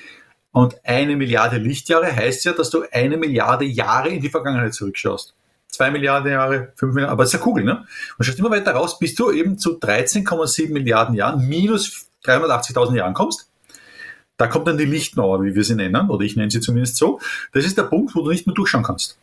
und 0.52 0.76
eine 0.84 1.16
Milliarde 1.16 1.58
Lichtjahre 1.58 2.16
heißt 2.16 2.46
ja, 2.46 2.54
dass 2.54 2.70
du 2.70 2.84
eine 2.92 3.18
Milliarde 3.18 3.66
Jahre 3.66 4.10
in 4.10 4.22
die 4.22 4.30
Vergangenheit 4.30 4.74
zurückschaust. 4.74 5.36
Zwei 5.68 5.92
Milliarden 5.92 6.32
Jahre, 6.32 6.74
fünf 6.76 6.96
Milliarden, 6.96 7.14
aber 7.14 7.24
es 7.24 7.30
ist 7.30 7.36
eine 7.36 7.44
Kugel, 7.44 7.64
ne? 7.64 7.86
Und 8.18 8.26
schaust 8.26 8.40
immer 8.40 8.50
weiter 8.50 8.72
raus, 8.72 8.98
bis 8.98 9.14
du 9.16 9.32
eben 9.32 9.60
zu 9.60 9.78
13,7 9.78 10.72
Milliarden 10.72 11.14
Jahren 11.16 11.48
minus 11.48 12.08
380.000 12.26 12.96
Jahren 12.96 13.14
kommst. 13.14 13.50
Da 14.38 14.48
kommt 14.48 14.68
dann 14.68 14.78
die 14.78 14.86
Lichtmauer, 14.86 15.44
wie 15.44 15.54
wir 15.54 15.64
sie 15.64 15.76
nennen, 15.76 16.10
oder 16.10 16.26
ich 16.26 16.36
nenne 16.36 16.50
sie 16.50 16.62
zumindest 16.62 16.96
so. 16.96 17.20
Das 17.54 17.66
ist 17.66 17.78
der 17.78 17.84
Punkt, 17.84 18.16
wo 18.16 18.22
du 18.22 18.32
nicht 18.32 18.48
mehr 18.48 18.56
durchschauen 18.56 18.84
kannst. 18.84 19.18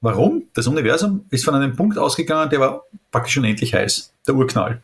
Warum? 0.00 0.44
Das 0.54 0.66
Universum 0.66 1.26
ist 1.30 1.44
von 1.44 1.54
einem 1.54 1.76
Punkt 1.76 1.96
ausgegangen, 1.96 2.50
der 2.50 2.60
war 2.60 2.82
praktisch 3.10 3.36
unendlich 3.38 3.74
heiß. 3.74 4.12
Der 4.26 4.34
Urknall. 4.34 4.82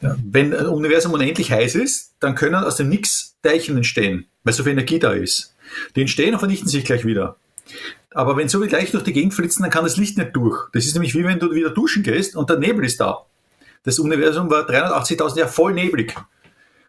Wenn 0.00 0.54
ein 0.54 0.66
Universum 0.66 1.12
unendlich 1.12 1.52
heiß 1.52 1.74
ist, 1.74 2.14
dann 2.20 2.34
können 2.34 2.54
aus 2.54 2.76
dem 2.76 2.88
Nix 2.88 3.36
Teilchen 3.42 3.76
entstehen, 3.76 4.26
weil 4.44 4.54
so 4.54 4.62
viel 4.62 4.72
Energie 4.72 4.98
da 4.98 5.12
ist. 5.12 5.54
Die 5.94 6.00
entstehen 6.00 6.32
und 6.34 6.40
vernichten 6.40 6.68
sich 6.68 6.84
gleich 6.84 7.04
wieder. 7.04 7.36
Aber 8.12 8.36
wenn 8.36 8.48
so 8.48 8.58
viel 8.58 8.68
gleich 8.68 8.90
durch 8.90 9.04
die 9.04 9.12
Gegend 9.12 9.34
flitzen, 9.34 9.62
dann 9.62 9.70
kann 9.70 9.84
das 9.84 9.96
Licht 9.96 10.18
nicht 10.18 10.34
durch. 10.34 10.68
Das 10.72 10.84
ist 10.84 10.94
nämlich 10.94 11.14
wie 11.14 11.24
wenn 11.24 11.38
du 11.38 11.52
wieder 11.52 11.70
duschen 11.70 12.02
gehst 12.02 12.34
und 12.34 12.50
der 12.50 12.58
Nebel 12.58 12.84
ist 12.84 13.00
da. 13.00 13.26
Das 13.84 13.98
Universum 13.98 14.50
war 14.50 14.68
380.000 14.68 15.38
Jahre 15.38 15.50
voll 15.50 15.72
neblig. 15.72 16.14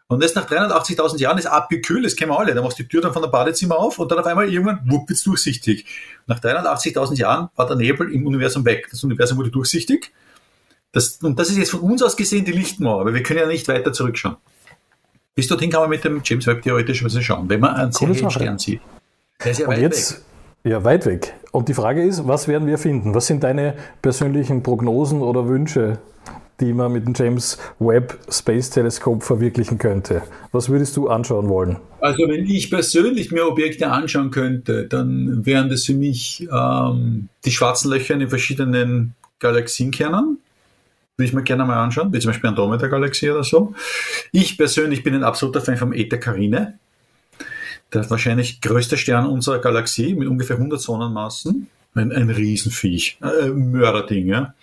Und 0.08 0.22
erst 0.22 0.36
nach 0.36 0.50
380.000 0.50 1.20
Jahren 1.20 1.38
ist 1.38 1.46
abgekühlt, 1.46 2.04
das 2.04 2.18
kennen 2.18 2.32
wir 2.32 2.40
alle. 2.40 2.54
Da 2.54 2.62
machst 2.62 2.80
du 2.80 2.84
die 2.84 2.90
Tür 2.90 3.02
dann 3.02 3.14
von 3.14 3.22
der 3.22 3.30
Badezimmer 3.30 3.78
auf 3.78 3.98
und 3.98 4.12
dann 4.12 4.20
auf 4.20 4.26
einmal 4.26 4.52
irgendwann, 4.52 4.82
wupp, 4.86 5.08
wird's 5.08 5.24
durchsichtig. 5.24 5.86
Nach 6.28 6.40
380.000 6.40 7.16
Jahren 7.16 7.50
war 7.56 7.68
der 7.68 7.78
Nebel 7.78 8.12
im 8.12 8.26
Universum 8.26 8.66
weg. 8.66 8.88
Das 8.92 9.04
Universum 9.04 9.38
wurde 9.38 9.52
durchsichtig 9.52 10.12
das, 10.92 11.20
und 11.22 11.40
das 11.40 11.50
ist 11.50 11.58
jetzt 11.58 11.72
von 11.72 11.80
uns 11.82 12.04
aus 12.04 12.18
gesehen 12.18 12.46
die 12.46 12.52
Lichtmauer, 12.52 13.02
aber 13.02 13.14
wir 13.14 13.24
können 13.24 13.40
ja 13.40 13.48
nicht 13.48 13.68
weiter 13.68 13.94
zurückschauen. 13.94 14.38
Bis 15.34 15.48
dorthin 15.48 15.70
kann 15.70 15.82
man 15.82 15.90
mit 15.90 16.04
dem 16.04 16.22
James 16.24 16.46
Webb 16.48 16.62
theoretisch 16.62 17.04
was 17.04 17.22
schauen, 17.24 17.48
wenn 17.50 17.62
man 17.62 17.76
einen 17.76 17.92
sehr 17.92 18.30
Stern 18.30 18.60
sieht. 18.60 18.82
Der 19.44 19.52
ist 19.52 19.60
ja 19.60 19.68
und 19.68 19.74
weit 19.74 19.82
jetzt, 19.82 20.12
weg. 20.12 20.72
Ja, 20.72 20.84
weit 20.84 21.06
weg. 21.06 21.34
Und 21.52 21.70
die 21.70 21.74
Frage 21.74 22.04
ist, 22.04 22.28
was 22.28 22.48
werden 22.48 22.68
wir 22.68 22.78
finden? 22.78 23.16
Was 23.16 23.28
sind 23.28 23.44
deine 23.44 23.76
persönlichen 24.02 24.62
Prognosen 24.62 25.22
oder 25.22 25.48
Wünsche, 25.48 26.00
die 26.60 26.74
man 26.74 26.92
mit 26.92 27.08
dem 27.08 27.14
James 27.16 27.58
Webb 27.80 28.20
Space 28.30 28.70
Teleskop 28.70 29.24
verwirklichen 29.24 29.78
könnte? 29.78 30.22
Was 30.52 30.68
würdest 30.68 30.98
du 30.98 31.08
anschauen 31.08 31.48
wollen? 31.48 31.78
Also 32.02 32.28
wenn 32.28 32.46
ich 32.46 32.70
persönlich 32.70 33.32
mir 33.32 33.48
Objekte 33.48 33.90
anschauen 33.90 34.32
könnte, 34.32 34.86
dann 34.88 35.46
wären 35.46 35.70
das 35.70 35.86
für 35.86 35.94
mich 35.94 36.48
ähm, 36.52 37.30
die 37.46 37.52
schwarzen 37.52 37.90
Löcher 37.90 38.14
in 38.14 38.20
den 38.20 38.30
verschiedenen 38.30 39.16
Galaxienkernen 39.40 40.40
würde 41.18 41.28
ich 41.28 41.34
mir 41.34 41.44
gerne 41.44 41.66
mal 41.66 41.78
anschauen, 41.78 42.12
wie 42.14 42.20
zum 42.20 42.30
Beispiel 42.30 42.50
Andromeda-Galaxie 42.50 43.30
oder 43.30 43.44
so. 43.44 43.74
Ich 44.32 44.58
persönlich 44.58 45.04
bin 45.04 45.14
ein 45.14 45.24
absoluter 45.24 45.62
Fan 45.62 45.78
vom 45.78 45.94
Eta 45.94 46.18
Carinae. 46.18 46.74
Der 47.94 48.10
wahrscheinlich 48.10 48.62
größte 48.62 48.98
Stern 48.98 49.26
unserer 49.26 49.60
Galaxie 49.60 50.16
mit 50.16 50.28
ungefähr 50.28 50.56
100 50.56 50.80
Sonnenmassen. 50.80 51.68
Ein, 51.94 52.14
ein 52.14 52.30
Riesenviech, 52.30 53.18
äh, 53.22 53.50
Mörderding. 53.50 54.28
Ja. 54.28 54.54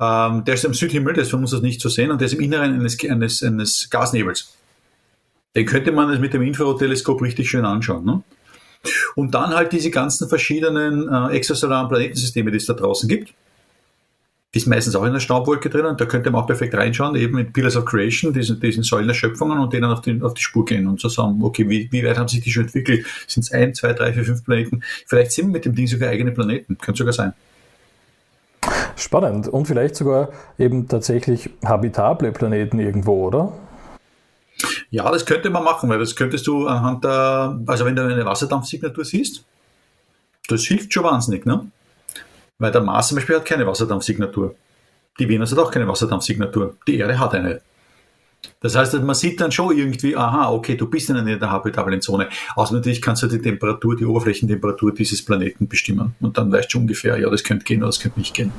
Ähm, 0.00 0.44
der 0.44 0.54
ist 0.54 0.64
im 0.64 0.74
Südhimmel, 0.74 1.24
von 1.24 1.40
uns 1.40 1.54
aus 1.54 1.62
nicht 1.62 1.80
zu 1.80 1.88
sehen, 1.88 2.10
und 2.10 2.20
der 2.20 2.26
ist 2.26 2.34
im 2.34 2.40
Inneren 2.40 2.74
eines, 2.74 2.98
eines, 3.08 3.44
eines 3.44 3.88
Gasnebels. 3.90 4.52
Den 5.54 5.66
könnte 5.66 5.92
man 5.92 6.20
mit 6.20 6.34
dem 6.34 6.42
Infrarotteleskop 6.42 7.22
richtig 7.22 7.48
schön 7.48 7.64
anschauen. 7.64 8.04
Ne? 8.04 8.24
Und 9.14 9.36
dann 9.36 9.54
halt 9.54 9.72
diese 9.72 9.90
ganzen 9.90 10.28
verschiedenen 10.28 11.08
äh, 11.08 11.36
extrasolaren 11.36 11.88
Planetensysteme, 11.88 12.50
die 12.50 12.56
es 12.56 12.66
da 12.66 12.74
draußen 12.74 13.08
gibt 13.08 13.32
die 14.54 14.58
ist 14.58 14.66
meistens 14.66 14.94
auch 14.94 15.02
in 15.02 15.12
der 15.12 15.18
Staubwolke 15.18 15.68
drin 15.68 15.84
und 15.84 16.00
da 16.00 16.06
könnte 16.06 16.30
man 16.30 16.42
auch 16.42 16.46
perfekt 16.46 16.74
reinschauen, 16.74 17.16
eben 17.16 17.34
mit 17.34 17.52
Pillars 17.52 17.76
of 17.76 17.84
Creation, 17.84 18.32
diesen, 18.32 18.60
diesen 18.60 18.84
Säulen 18.84 19.08
der 19.08 19.14
Schöpfungen 19.14 19.58
und 19.58 19.72
denen 19.72 19.90
auf 19.90 20.00
die, 20.00 20.22
auf 20.22 20.34
die 20.34 20.42
Spur 20.42 20.64
gehen 20.64 20.86
und 20.86 21.00
so 21.00 21.08
sagen, 21.08 21.40
okay, 21.42 21.68
wie, 21.68 21.90
wie 21.90 22.04
weit 22.04 22.16
haben 22.16 22.28
sich 22.28 22.40
die 22.40 22.52
schon 22.52 22.64
entwickelt? 22.64 23.04
Sind 23.26 23.42
es 23.42 23.52
ein, 23.52 23.74
zwei, 23.74 23.92
drei, 23.94 24.12
vier, 24.12 24.24
fünf 24.24 24.44
Planeten? 24.44 24.82
Vielleicht 25.06 25.32
sind 25.32 25.50
mit 25.50 25.64
dem 25.64 25.74
Ding 25.74 25.88
sogar 25.88 26.10
eigene 26.10 26.30
Planeten, 26.30 26.78
könnte 26.78 26.98
sogar 26.98 27.12
sein. 27.12 27.32
Spannend 28.94 29.48
und 29.48 29.66
vielleicht 29.66 29.96
sogar 29.96 30.28
eben 30.56 30.86
tatsächlich 30.86 31.50
habitable 31.64 32.30
Planeten 32.30 32.78
irgendwo, 32.78 33.26
oder? 33.26 33.52
Ja, 34.90 35.10
das 35.10 35.26
könnte 35.26 35.50
man 35.50 35.64
machen, 35.64 35.90
weil 35.90 35.98
das 35.98 36.14
könntest 36.14 36.46
du 36.46 36.68
anhand 36.68 37.02
der, 37.02 37.58
also 37.66 37.84
wenn 37.84 37.96
du 37.96 38.02
eine 38.02 38.24
Wasserdampfsignatur 38.24 39.04
siehst, 39.04 39.44
das 40.46 40.62
hilft 40.62 40.92
schon 40.92 41.02
wahnsinnig, 41.02 41.44
ne? 41.44 41.66
Weil 42.58 42.72
der 42.72 42.82
Mars 42.82 43.08
zum 43.08 43.16
Beispiel 43.16 43.36
hat 43.36 43.44
keine 43.44 43.66
Wasserdampfsignatur. 43.66 44.54
Die 45.18 45.28
Venus 45.28 45.52
hat 45.52 45.58
auch 45.58 45.70
keine 45.70 45.86
Wasserdampfsignatur. 45.88 46.76
Die 46.86 46.98
Erde 46.98 47.18
hat 47.18 47.34
eine. 47.34 47.60
Das 48.60 48.76
heißt, 48.76 48.94
man 49.02 49.14
sieht 49.14 49.40
dann 49.40 49.52
schon 49.52 49.76
irgendwie, 49.76 50.16
aha, 50.16 50.50
okay, 50.50 50.76
du 50.76 50.88
bist 50.88 51.10
in 51.10 51.16
einer 51.16 51.50
habitablen 51.50 52.00
Zone. 52.00 52.28
Außer 52.56 52.74
natürlich 52.74 53.00
kannst 53.00 53.22
du 53.22 53.26
die 53.26 53.40
Temperatur, 53.40 53.96
die 53.96 54.04
Oberflächentemperatur 54.04 54.92
dieses 54.92 55.24
Planeten 55.24 55.68
bestimmen. 55.68 56.14
Und 56.20 56.36
dann 56.38 56.52
weißt 56.52 56.72
du 56.72 56.78
ungefähr, 56.78 57.18
ja, 57.18 57.30
das 57.30 57.44
könnte 57.44 57.64
gehen 57.64 57.80
oder 57.80 57.88
das 57.88 58.00
könnte 58.00 58.18
nicht 58.18 58.34
gehen. 58.34 58.52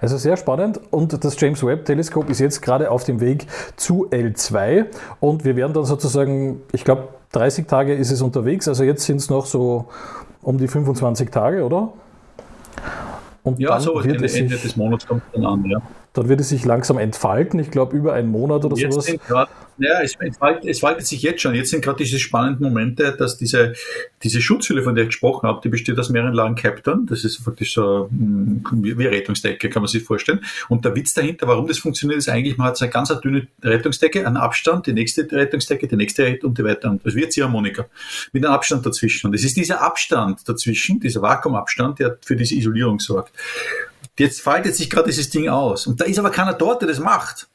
Also 0.00 0.16
sehr 0.16 0.36
spannend 0.36 0.80
und 0.90 1.24
das 1.24 1.40
James 1.40 1.62
Webb 1.64 1.84
Teleskop 1.84 2.30
ist 2.30 2.38
jetzt 2.38 2.62
gerade 2.62 2.90
auf 2.90 3.04
dem 3.04 3.20
Weg 3.20 3.46
zu 3.76 4.08
L2 4.10 4.86
und 5.20 5.44
wir 5.44 5.56
werden 5.56 5.72
dann 5.72 5.84
sozusagen, 5.84 6.62
ich 6.72 6.84
glaube 6.84 7.08
30 7.32 7.66
Tage 7.66 7.94
ist 7.94 8.12
es 8.12 8.22
unterwegs, 8.22 8.68
also 8.68 8.84
jetzt 8.84 9.04
sind 9.04 9.16
es 9.16 9.28
noch 9.28 9.44
so 9.44 9.88
um 10.42 10.58
die 10.58 10.68
25 10.68 11.30
Tage, 11.30 11.64
oder? 11.64 11.92
Und 13.46 13.60
ja, 13.60 13.70
dann 13.70 13.80
so 13.80 13.94
wird 13.94 14.06
Ende, 14.06 14.24
es 14.24 14.32
sich, 14.32 14.42
Ende 14.42 14.56
des 14.56 14.74
Monats 14.74 15.06
kommt 15.06 15.22
dann 15.32 15.44
an, 15.44 15.64
ja. 15.66 15.78
dann 16.14 16.28
wird 16.28 16.40
es 16.40 16.48
sich 16.48 16.64
langsam 16.64 16.98
entfalten. 16.98 17.60
Ich 17.60 17.70
glaube, 17.70 17.96
über 17.96 18.12
einen 18.12 18.28
Monat 18.28 18.64
oder 18.64 18.76
Jetzt 18.76 18.92
sowas. 18.92 19.06
sind 19.06 19.22
grad, 19.22 19.48
ja, 19.78 20.00
es 20.02 20.14
es 20.18 20.38
entfaltet 20.64 21.06
sich 21.06 21.22
jetzt 21.22 21.42
schon. 21.42 21.54
Jetzt 21.54 21.70
sind 21.70 21.84
gerade 21.84 21.98
diese 21.98 22.18
spannenden 22.18 22.64
Momente, 22.68 23.14
dass 23.18 23.36
diese, 23.36 23.74
diese 24.22 24.40
Schutzhülle, 24.40 24.82
von 24.82 24.94
der 24.94 25.04
ich 25.04 25.10
gesprochen 25.10 25.46
habe, 25.48 25.60
die 25.62 25.68
besteht 25.68 25.98
aus 25.98 26.08
mehreren 26.08 26.32
Lagen 26.32 26.54
Captain. 26.54 27.06
Das 27.06 27.24
ist 27.24 27.44
praktisch 27.44 27.74
so 27.74 28.08
mm, 28.10 28.64
wie 28.82 28.98
wie 28.98 29.06
Rettungsdecke, 29.06 29.68
kann 29.68 29.82
man 29.82 29.88
sich 29.88 30.02
vorstellen. 30.02 30.40
Und 30.68 30.84
der 30.84 30.94
Witz 30.96 31.14
dahinter, 31.14 31.46
warum 31.46 31.66
das 31.66 31.78
funktioniert, 31.78 32.18
ist 32.18 32.28
eigentlich, 32.28 32.56
man 32.56 32.68
hat 32.68 32.76
so 32.76 32.84
eine 32.84 32.92
ganz 32.92 33.12
dünne 33.20 33.46
Rettungsdecke, 33.62 34.26
einen 34.26 34.36
Abstand, 34.36 34.86
die 34.86 34.92
nächste 34.92 35.30
Rettungsdecke, 35.30 35.86
die 35.88 35.96
nächste 35.96 36.24
Rett- 36.24 36.44
und 36.44 36.56
die 36.58 36.64
weiter. 36.64 36.90
Und 36.90 37.04
Das 37.04 37.14
wird 37.14 37.32
Ziehharmonika. 37.32 37.86
Mit 38.32 38.44
einem 38.44 38.54
Abstand 38.54 38.86
dazwischen. 38.86 39.28
Und 39.28 39.34
es 39.34 39.44
ist 39.44 39.56
dieser 39.56 39.82
Abstand 39.82 40.48
dazwischen, 40.48 41.00
dieser 41.00 41.22
Vakuumabstand, 41.22 41.98
der 41.98 42.18
für 42.22 42.36
diese 42.36 42.54
Isolierung 42.54 42.98
sorgt. 43.00 43.32
Jetzt 44.18 44.40
faltet 44.40 44.74
sich 44.74 44.88
gerade 44.88 45.08
dieses 45.08 45.28
Ding 45.28 45.48
aus. 45.48 45.86
Und 45.86 46.00
da 46.00 46.06
ist 46.06 46.18
aber 46.18 46.30
keiner 46.30 46.54
dort, 46.54 46.80
der 46.80 46.88
das 46.88 46.98
macht. 46.98 47.48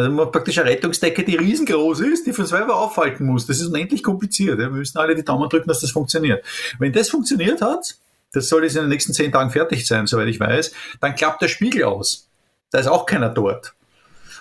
Also 0.00 0.12
man 0.12 0.32
praktisch 0.32 0.58
eine 0.58 0.70
Rettungsdecke, 0.70 1.24
die 1.24 1.36
riesengroß 1.36 2.00
ist, 2.00 2.26
die 2.26 2.32
von 2.32 2.46
selber 2.46 2.76
aufhalten 2.76 3.26
muss. 3.26 3.46
Das 3.46 3.60
ist 3.60 3.66
unendlich 3.66 4.02
kompliziert. 4.02 4.58
Wir 4.58 4.70
müssen 4.70 4.96
alle 4.96 5.14
die 5.14 5.24
Daumen 5.24 5.48
drücken, 5.50 5.68
dass 5.68 5.80
das 5.80 5.90
funktioniert. 5.90 6.42
Wenn 6.78 6.92
das 6.92 7.10
funktioniert 7.10 7.60
hat, 7.60 7.96
das 8.32 8.48
soll 8.48 8.62
jetzt 8.62 8.76
in 8.76 8.82
den 8.82 8.88
nächsten 8.88 9.12
zehn 9.12 9.30
Tagen 9.30 9.50
fertig 9.50 9.86
sein, 9.86 10.06
soweit 10.06 10.28
ich 10.28 10.40
weiß, 10.40 10.72
dann 11.00 11.14
klappt 11.14 11.42
der 11.42 11.48
Spiegel 11.48 11.84
aus. 11.84 12.28
Da 12.70 12.78
ist 12.78 12.86
auch 12.86 13.04
keiner 13.04 13.28
dort. 13.28 13.74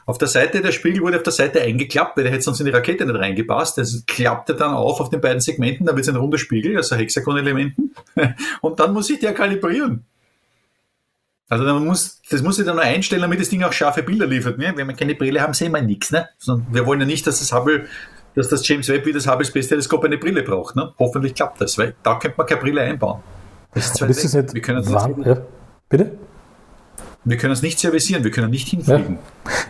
Auf 0.06 0.18
der 0.18 0.30
Seite, 0.30 0.62
der 0.62 0.72
Spiegel 0.72 1.02
wurde 1.02 1.18
auf 1.18 1.24
der 1.24 1.34
Seite 1.34 1.62
eingeklappt, 1.62 2.16
weil 2.16 2.24
der 2.24 2.32
hätte 2.32 2.44
sonst 2.44 2.62
in 2.62 2.66
die 2.66 2.72
Rakete 2.72 3.06
nicht 3.06 3.20
reingepasst. 3.20 3.78
Das 3.78 4.04
klappte 4.08 4.56
dann 4.56 4.74
auf 4.74 5.02
auf 5.02 5.10
den 5.10 5.20
beiden 5.20 5.42
Segmenten, 5.42 5.86
da 5.86 5.92
wird 5.94 6.04
es 6.04 6.10
ein 6.10 6.16
runder 6.16 6.38
Spiegel, 6.38 6.78
also 6.78 6.96
Hexagon-Elementen. 6.96 7.94
Und 8.62 8.80
dann 8.80 8.94
muss 8.94 9.10
ich 9.10 9.20
der 9.20 9.34
kalibrieren. 9.34 10.06
Also 11.50 11.66
man 11.66 11.84
muss, 11.84 12.22
das 12.30 12.44
muss 12.44 12.60
ich 12.60 12.66
dann 12.66 12.76
nur 12.76 12.86
einstellen, 12.86 13.24
damit 13.24 13.40
das 13.42 13.50
Ding 13.50 13.64
auch 13.64 13.74
scharfe 13.74 14.04
Bilder 14.04 14.28
liefert. 14.28 14.58
Ne? 14.60 14.72
Wenn 14.76 14.88
wir 14.88 14.96
keine 14.96 15.16
Brille 15.16 15.42
haben, 15.42 15.54
sehen 15.54 15.72
wir 15.72 15.82
nichts. 15.82 16.12
Ne? 16.12 16.30
Sondern 16.38 16.68
wir 16.72 16.86
wollen 16.86 17.00
ja 17.00 17.06
nicht, 17.08 17.26
dass 17.26 17.40
das 17.40 17.52
Hubble, 17.52 17.86
dass 18.36 18.50
das 18.50 18.68
James 18.68 18.88
Webb 18.88 19.06
wie 19.08 19.14
das 19.14 19.28
Hubble 19.28 19.46
Space 19.46 19.68
Teleskop 19.68 20.04
eine 20.06 20.18
Brille 20.20 20.44
braucht. 20.44 20.76
Ne? 20.76 20.94
Hoffentlich 21.00 21.34
klappt 21.34 21.60
das, 21.60 21.78
weil 21.78 21.96
da 22.04 22.16
könnte 22.20 22.38
man 22.38 22.46
keine 22.46 22.62
Brille 22.62 22.82
einbauen. 22.82 23.22
Das 23.74 23.86
ist, 23.88 24.02
ist 24.02 24.24
das 24.24 24.34
nicht 24.34 24.54
wir 24.54 24.62
können 24.62 24.80
es 24.80 24.94
wann, 24.94 25.14
nicht, 25.16 25.28
ja. 25.28 25.38
Bitte? 25.90 26.12
wir 27.26 27.38
können 27.38 27.54
es 27.54 27.62
nicht 27.62 27.80
servicieren, 27.80 28.24
wir 28.24 28.32
können 28.32 28.50
nicht 28.50 28.68
hinfliegen. 28.68 29.20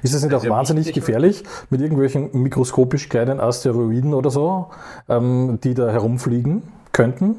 Ist 0.03 0.13
es 0.13 0.23
nicht 0.23 0.33
auch 0.33 0.43
ja 0.43 0.49
wahnsinnig 0.49 0.87
wichtig. 0.87 1.05
gefährlich 1.05 1.43
mit 1.69 1.81
irgendwelchen 1.81 2.29
mikroskopisch 2.33 3.09
kleinen 3.09 3.39
Asteroiden 3.39 4.13
oder 4.13 4.29
so, 4.29 4.67
ähm, 5.09 5.59
die 5.63 5.73
da 5.73 5.89
herumfliegen 5.89 6.63
könnten? 6.91 7.35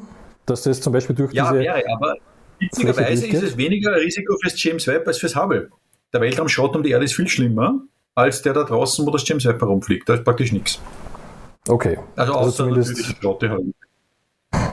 Dass 0.47 0.63
das 0.63 0.81
zum 0.81 0.93
Beispiel 0.93 1.15
durch 1.15 1.33
Ja, 1.33 1.51
diese. 1.53 1.63
wäre, 1.65 1.83
aber 1.95 2.17
witzigerweise 2.61 3.27
ist 3.27 3.43
es 3.43 3.57
weniger 3.57 3.93
ein 3.93 4.01
Risiko 4.01 4.37
fürs 4.43 4.63
James 4.63 4.87
Webb 4.87 5.07
als 5.09 5.19
fürs 5.19 5.35
Hubble. 5.37 5.71
Der 6.13 6.21
Weltraumschrott 6.21 6.75
um 6.77 6.83
die 6.83 6.91
Erde 6.91 7.05
ist 7.05 7.15
viel 7.15 7.29
schlimmer 7.29 7.81
als 8.15 8.43
der 8.43 8.53
da 8.53 8.65
draußen, 8.65 9.07
wo 9.07 9.11
das 9.11 9.27
James 9.27 9.45
Webb 9.45 9.61
herumfliegt. 9.61 10.09
Da 10.09 10.15
ist 10.15 10.25
praktisch 10.25 10.53
nichts. 10.53 10.79
Okay. 11.69 11.99
Also, 12.17 12.33
Also 12.35 12.49
außer 12.49 12.57
zumindest- 12.65 13.05
Schrotte 13.21 13.51
halt. 13.51 13.63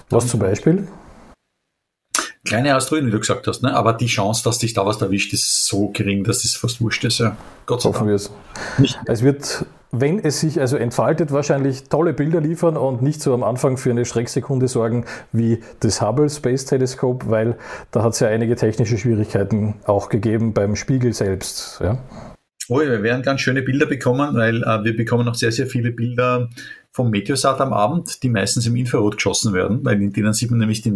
Was 0.10 0.28
zum 0.28 0.40
Beispiel? 0.40 0.88
Kleine 2.46 2.76
Asteroiden, 2.76 3.08
wie 3.08 3.12
du 3.12 3.20
gesagt 3.20 3.46
hast, 3.48 3.62
ne? 3.62 3.76
aber 3.76 3.94
die 3.94 4.06
Chance, 4.08 4.42
dass 4.44 4.58
dich 4.60 4.74
da 4.74 4.86
was 4.86 5.02
erwischt, 5.02 5.34
ist 5.34 5.68
so 5.68 5.90
gering, 5.90 6.24
dass 6.24 6.46
es 6.46 6.56
fast 6.56 6.80
wurscht 6.82 7.04
ist. 7.04 7.20
Ja. 7.20 7.36
Gott 7.66 7.82
sei 7.82 7.90
Hoffen 7.90 8.08
Dank. 8.08 8.10
wir 8.10 8.16
es. 8.16 8.32
Nicht. 8.78 8.98
Es 9.06 9.22
wird, 9.22 9.66
wenn 10.02 10.20
es 10.20 10.40
sich 10.40 10.60
also 10.60 10.78
entfaltet, 10.78 11.32
wahrscheinlich 11.32 11.86
tolle 11.86 12.14
Bilder 12.14 12.42
liefern 12.42 12.78
und 12.78 13.02
nicht 13.02 13.22
so 13.22 13.34
am 13.34 13.44
Anfang 13.44 13.78
für 13.78 13.92
eine 13.92 14.06
Schrecksekunde 14.06 14.68
sorgen 14.68 15.06
wie 15.32 15.62
das 15.80 16.02
Hubble 16.02 16.30
Space 16.30 16.66
Telescope, 16.66 17.30
weil 17.30 17.58
da 17.92 18.04
hat 18.04 18.14
es 18.14 18.20
ja 18.20 18.28
einige 18.28 18.56
technische 18.56 18.98
Schwierigkeiten 18.98 19.76
auch 19.86 20.10
gegeben 20.10 20.54
beim 20.54 20.76
Spiegel 20.76 21.14
selbst. 21.14 21.80
Ja? 21.82 21.98
Oh, 22.70 22.82
ja, 22.82 22.90
wir 22.90 23.04
werden 23.04 23.24
ganz 23.24 23.42
schöne 23.42 23.62
Bilder 23.62 23.86
bekommen, 23.86 24.36
weil 24.36 24.64
äh, 24.64 24.84
wir 24.84 24.96
bekommen 24.96 25.26
noch 25.26 25.36
sehr, 25.36 25.52
sehr 25.52 25.68
viele 25.68 25.92
Bilder 25.92 26.50
vom 26.92 27.12
Meteosat 27.12 27.62
am 27.62 27.74
Abend, 27.74 28.24
die 28.24 28.30
meistens 28.30 28.66
im 28.68 28.76
Infrarot 28.76 29.16
geschossen 29.16 29.54
werden, 29.54 29.86
weil 29.86 30.02
in 30.02 30.12
denen 30.12 30.34
sieht 30.34 30.50
man 30.50 30.60
nämlich 30.60 30.82
die 30.82 30.92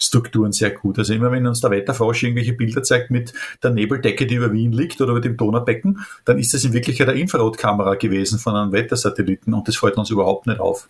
Nebelstrukturen 0.00 0.52
sehr 0.52 0.70
gut. 0.70 0.98
Also 0.98 1.12
immer 1.12 1.30
wenn 1.30 1.46
uns 1.46 1.60
der 1.60 1.70
Wetterfrosch 1.70 2.22
irgendwelche 2.22 2.54
Bilder 2.54 2.82
zeigt 2.82 3.10
mit 3.10 3.32
der 3.62 3.70
Nebeldecke, 3.70 4.26
die 4.26 4.34
über 4.34 4.52
Wien 4.52 4.72
liegt 4.72 5.00
oder 5.00 5.12
über 5.12 5.20
dem 5.20 5.36
Donaubecken, 5.36 6.00
dann 6.24 6.38
ist 6.38 6.54
das 6.54 6.64
in 6.64 6.72
Wirklichkeit 6.72 7.08
eine 7.08 7.20
Infrarotkamera 7.20 7.94
gewesen 7.94 8.38
von 8.38 8.56
einem 8.56 8.72
Wettersatelliten 8.72 9.52
und 9.52 9.68
das 9.68 9.76
fällt 9.76 9.96
uns 9.96 10.10
überhaupt 10.10 10.46
nicht 10.46 10.60
auf. 10.60 10.88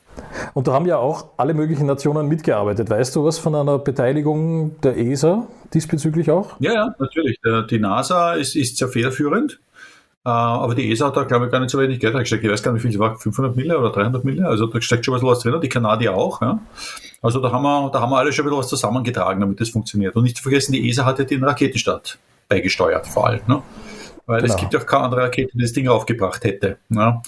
Und 0.54 0.68
da 0.68 0.72
haben 0.72 0.86
ja 0.86 0.96
auch 0.98 1.26
alle 1.36 1.54
möglichen 1.54 1.86
Nationen 1.86 2.28
mitgearbeitet. 2.28 2.88
Weißt 2.88 3.14
du 3.16 3.24
was 3.24 3.38
von 3.38 3.54
einer 3.54 3.78
Beteiligung 3.78 4.80
der 4.80 4.96
ESA 4.96 5.46
diesbezüglich 5.74 6.30
auch? 6.30 6.58
Ja, 6.60 6.72
ja, 6.72 6.94
natürlich. 6.98 7.40
Die 7.70 7.78
NASA 7.78 8.34
ist, 8.34 8.54
ist 8.54 8.76
sehr 8.76 8.88
federführend. 8.88 9.60
Äh, 10.24 10.28
Aber 10.28 10.74
die 10.74 10.90
ESA 10.90 11.06
hat 11.06 11.16
da, 11.16 11.24
glaube 11.24 11.46
ich, 11.46 11.52
gar 11.52 11.60
nicht 11.60 11.70
so 11.70 11.78
wenig 11.78 11.98
Geld 11.98 12.14
reingesteckt. 12.14 12.44
Ich 12.44 12.50
weiß 12.50 12.62
gar 12.62 12.72
nicht, 12.72 12.82
wie 12.84 12.88
viel 12.88 12.96
es 12.96 13.00
war, 13.00 13.16
500 13.18 13.56
Mille 13.56 13.78
oder 13.78 13.90
300 13.90 14.24
Mille. 14.24 14.46
Also 14.46 14.66
da 14.66 14.80
steckt 14.80 15.04
schon 15.06 15.20
was 15.22 15.38
drin. 15.40 15.58
Die 15.60 15.68
Kanadier 15.68 16.14
auch. 16.14 16.42
Ja. 16.42 16.58
Also 17.22 17.40
da 17.40 17.50
haben, 17.52 17.62
wir, 17.62 17.90
da 17.90 18.00
haben 18.00 18.10
wir 18.10 18.18
alle 18.18 18.32
schon 18.32 18.46
wieder 18.46 18.56
was 18.56 18.68
zusammengetragen, 18.68 19.40
damit 19.40 19.60
das 19.60 19.70
funktioniert. 19.70 20.16
Und 20.16 20.24
nicht 20.24 20.36
zu 20.36 20.42
vergessen, 20.42 20.72
die 20.72 20.88
ESA 20.88 21.04
hat 21.04 21.18
ja 21.18 21.24
den 21.24 21.42
Raketenstart 21.44 22.18
beigesteuert, 22.48 23.06
vor 23.06 23.26
allem. 23.28 23.40
Ne? 23.46 23.62
Weil 24.26 24.44
es 24.44 24.50
Genau. 24.50 24.60
gibt 24.60 24.74
ja 24.74 24.80
auch 24.80 24.86
keine 24.86 25.04
andere 25.04 25.22
Rakete, 25.22 25.52
die 25.54 25.62
das 25.62 25.72
Ding 25.72 25.88
aufgebracht 25.88 26.44
hätte. 26.44 26.76
Ne? 26.88 27.20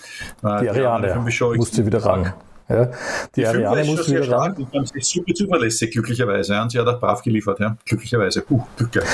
Die 0.43 0.47
Ariane 0.47 1.31
schon 1.31 1.57
musste 1.57 1.85
wieder 1.87 2.05
ran. 2.05 2.33
Ja, 2.69 2.87
die, 2.87 2.93
Die 3.37 3.47
Ariane 3.47 3.85
sehr 3.97 4.23
wieder 4.23 4.37
ran. 4.37 4.67
und 4.73 4.89
sie 4.89 4.99
ist 4.99 5.11
super 5.11 5.35
zuverlässig, 5.35 5.91
glücklicherweise. 5.91 6.61
Und 6.61 6.71
sie 6.71 6.79
hat 6.79 6.87
auch 6.87 7.01
brav 7.01 7.23
geliefert, 7.23 7.61
ja. 7.61 7.77
glücklicherweise. 7.85 8.43
Puh, 8.43 8.63
Glück. 8.77 9.05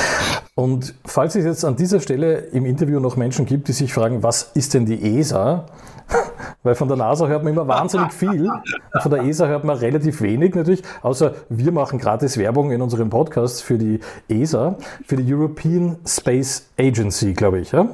Und 0.54 0.94
falls 1.04 1.34
es 1.34 1.44
jetzt 1.44 1.64
an 1.64 1.76
dieser 1.76 2.00
Stelle 2.00 2.38
im 2.38 2.66
Interview 2.66 3.00
noch 3.00 3.16
Menschen 3.16 3.46
gibt, 3.46 3.68
die 3.68 3.72
sich 3.72 3.92
fragen, 3.92 4.22
was 4.22 4.50
ist 4.54 4.74
denn 4.74 4.86
die 4.86 5.18
ESA? 5.18 5.66
Weil 6.62 6.74
von 6.74 6.88
der 6.88 6.96
NASA 6.96 7.26
hört 7.26 7.44
man 7.44 7.52
immer 7.52 7.68
wahnsinnig 7.68 8.12
viel 8.12 8.48
und 8.48 9.02
von 9.02 9.10
der 9.10 9.24
ESA 9.24 9.46
hört 9.46 9.64
man 9.64 9.76
relativ 9.76 10.22
wenig 10.22 10.54
natürlich, 10.54 10.82
außer 11.02 11.34
wir 11.48 11.70
machen 11.70 11.98
gratis 11.98 12.38
Werbung 12.38 12.72
in 12.72 12.82
unserem 12.82 13.10
Podcast 13.10 13.62
für 13.62 13.78
die 13.78 14.00
ESA, 14.28 14.76
für 15.06 15.16
die 15.16 15.32
European 15.32 15.98
Space 16.06 16.68
Agency, 16.78 17.34
glaube 17.34 17.60
ich. 17.60 17.72
Ja? 17.72 17.88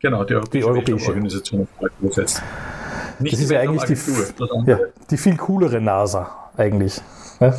Genau, 0.00 0.24
die 0.24 0.34
Europäische, 0.34 0.68
europäische. 0.68 1.08
Organisation. 1.08 1.68
Nicht 3.18 3.32
Das 3.34 3.40
ist 3.40 3.50
ja 3.50 3.60
eigentlich 3.60 3.84
die, 3.84 4.70
ja, 4.70 4.78
die 5.10 5.16
viel 5.16 5.36
coolere 5.36 5.80
NASA 5.80 6.50
eigentlich. 6.56 7.00
Ja? 7.40 7.54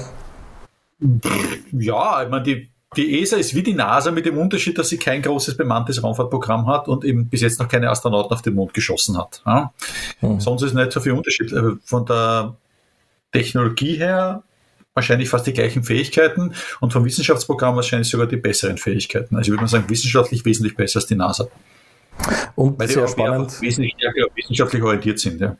Ja, 1.71 2.23
ich 2.23 2.29
meine, 2.29 2.43
die, 2.43 2.69
die 2.95 3.21
ESA 3.21 3.37
ist 3.37 3.53
wie 3.53 3.63
die 3.63 3.73
NASA 3.73 4.11
mit 4.11 4.25
dem 4.25 4.37
Unterschied, 4.37 4.77
dass 4.77 4.89
sie 4.89 4.97
kein 4.97 5.21
großes 5.21 5.57
bemanntes 5.57 6.01
Raumfahrtprogramm 6.01 6.67
hat 6.67 6.87
und 6.87 7.03
eben 7.05 7.27
bis 7.27 7.41
jetzt 7.41 7.59
noch 7.59 7.67
keine 7.67 7.89
Astronauten 7.89 8.31
auf 8.33 8.41
den 8.41 8.55
Mond 8.55 8.73
geschossen 8.73 9.17
hat. 9.17 9.41
Ja? 9.45 9.73
Hm. 10.21 10.39
Sonst 10.39 10.63
ist 10.63 10.73
nicht 10.73 10.91
so 10.91 10.99
viel 10.99 11.11
Unterschied. 11.11 11.51
Äh, 11.51 11.75
Von 11.83 12.05
der 12.05 12.55
Technologie 13.31 13.97
her 13.97 14.43
wahrscheinlich 14.93 15.29
fast 15.29 15.45
die 15.45 15.53
gleichen 15.53 15.83
Fähigkeiten 15.83 16.53
und 16.79 16.91
vom 16.91 17.05
Wissenschaftsprogramm 17.05 17.75
wahrscheinlich 17.75 18.09
sogar 18.09 18.25
die 18.25 18.37
besseren 18.37 18.79
Fähigkeiten. 18.79 19.35
Also 19.35 19.49
ich 19.49 19.51
würde 19.51 19.61
mal 19.61 19.67
sagen, 19.67 19.89
wissenschaftlich 19.89 20.43
wesentlich 20.43 20.75
besser 20.75 20.97
als 20.97 21.05
die 21.05 21.15
NASA. 21.15 21.47
Und 22.55 22.79
Weil 22.79 22.87
sehr 22.87 23.07
spannend. 23.07 23.61
wesentlich 23.61 23.93
stärker 23.97 24.27
wissenschaftlich 24.35 24.83
orientiert 24.83 25.19
sind. 25.19 25.39
Ja. 25.41 25.55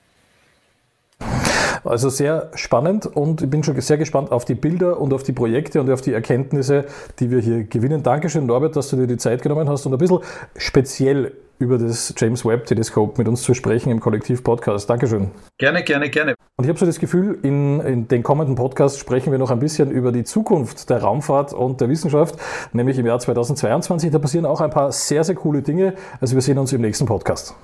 Also 1.84 2.10
sehr 2.10 2.52
spannend 2.56 3.06
und 3.06 3.42
ich 3.42 3.50
bin 3.50 3.64
schon 3.64 3.80
sehr 3.80 3.98
gespannt 3.98 4.32
auf 4.32 4.46
die 4.46 4.56
Bilder 4.56 5.00
und 5.00 5.14
auf 5.14 5.24
die 5.24 5.32
Projekte 5.32 5.80
und 5.80 5.90
auf 5.90 6.02
die 6.02 6.12
Erkenntnisse, 6.12 6.86
die 7.20 7.32
wir 7.32 7.40
hier 7.40 7.64
gewinnen. 7.64 8.04
Dankeschön, 8.04 8.46
Norbert, 8.46 8.76
dass 8.76 8.90
du 8.90 8.98
dir 8.98 9.08
die 9.08 9.18
Zeit 9.18 9.42
genommen 9.42 9.70
hast 9.70 9.86
und 9.86 9.94
ein 9.94 9.98
bisschen 9.98 10.20
speziell 10.58 11.34
über 11.60 11.78
das 11.78 12.14
James 12.18 12.46
Webb 12.46 12.66
Teleskop 12.66 13.18
mit 13.18 13.28
uns 13.28 13.42
zu 13.42 13.54
sprechen 13.54 13.92
im 13.92 14.00
Kollektiv-Podcast. 14.00 14.90
Dankeschön. 14.90 15.32
Gerne, 15.58 15.84
gerne, 15.84 16.10
gerne. 16.10 16.36
Und 16.56 16.66
ich 16.66 16.70
habe 16.70 16.80
so 16.80 16.86
das 16.86 17.00
Gefühl, 17.00 17.40
in, 17.44 17.80
in 17.82 18.08
den 18.08 18.24
kommenden 18.24 18.56
Podcasts 18.56 19.00
sprechen 19.00 19.32
wir 19.32 19.40
noch 19.40 19.52
ein 19.52 19.60
bisschen 19.60 19.92
über 19.92 20.12
die 20.12 20.24
Zukunft 20.24 20.90
der 20.90 21.02
Raumfahrt 21.02 21.54
und 21.54 21.82
der 21.82 21.90
Wissenschaft, 21.90 22.36
nämlich 22.74 22.98
im 22.98 23.06
Jahr 23.06 23.20
2022. 23.20 24.12
Da 24.12 24.20
passieren 24.20 24.46
auch 24.46 24.62
ein 24.62 24.70
paar 24.70 24.92
sehr, 24.92 25.24
sehr 25.24 25.36
coole 25.36 25.62
Dinge. 25.62 25.94
Also 26.20 26.36
wir 26.36 26.42
sehen 26.42 26.58
uns 26.58 26.74
im 26.74 26.82
nächsten 26.82 27.06
Podcast. 27.06 27.56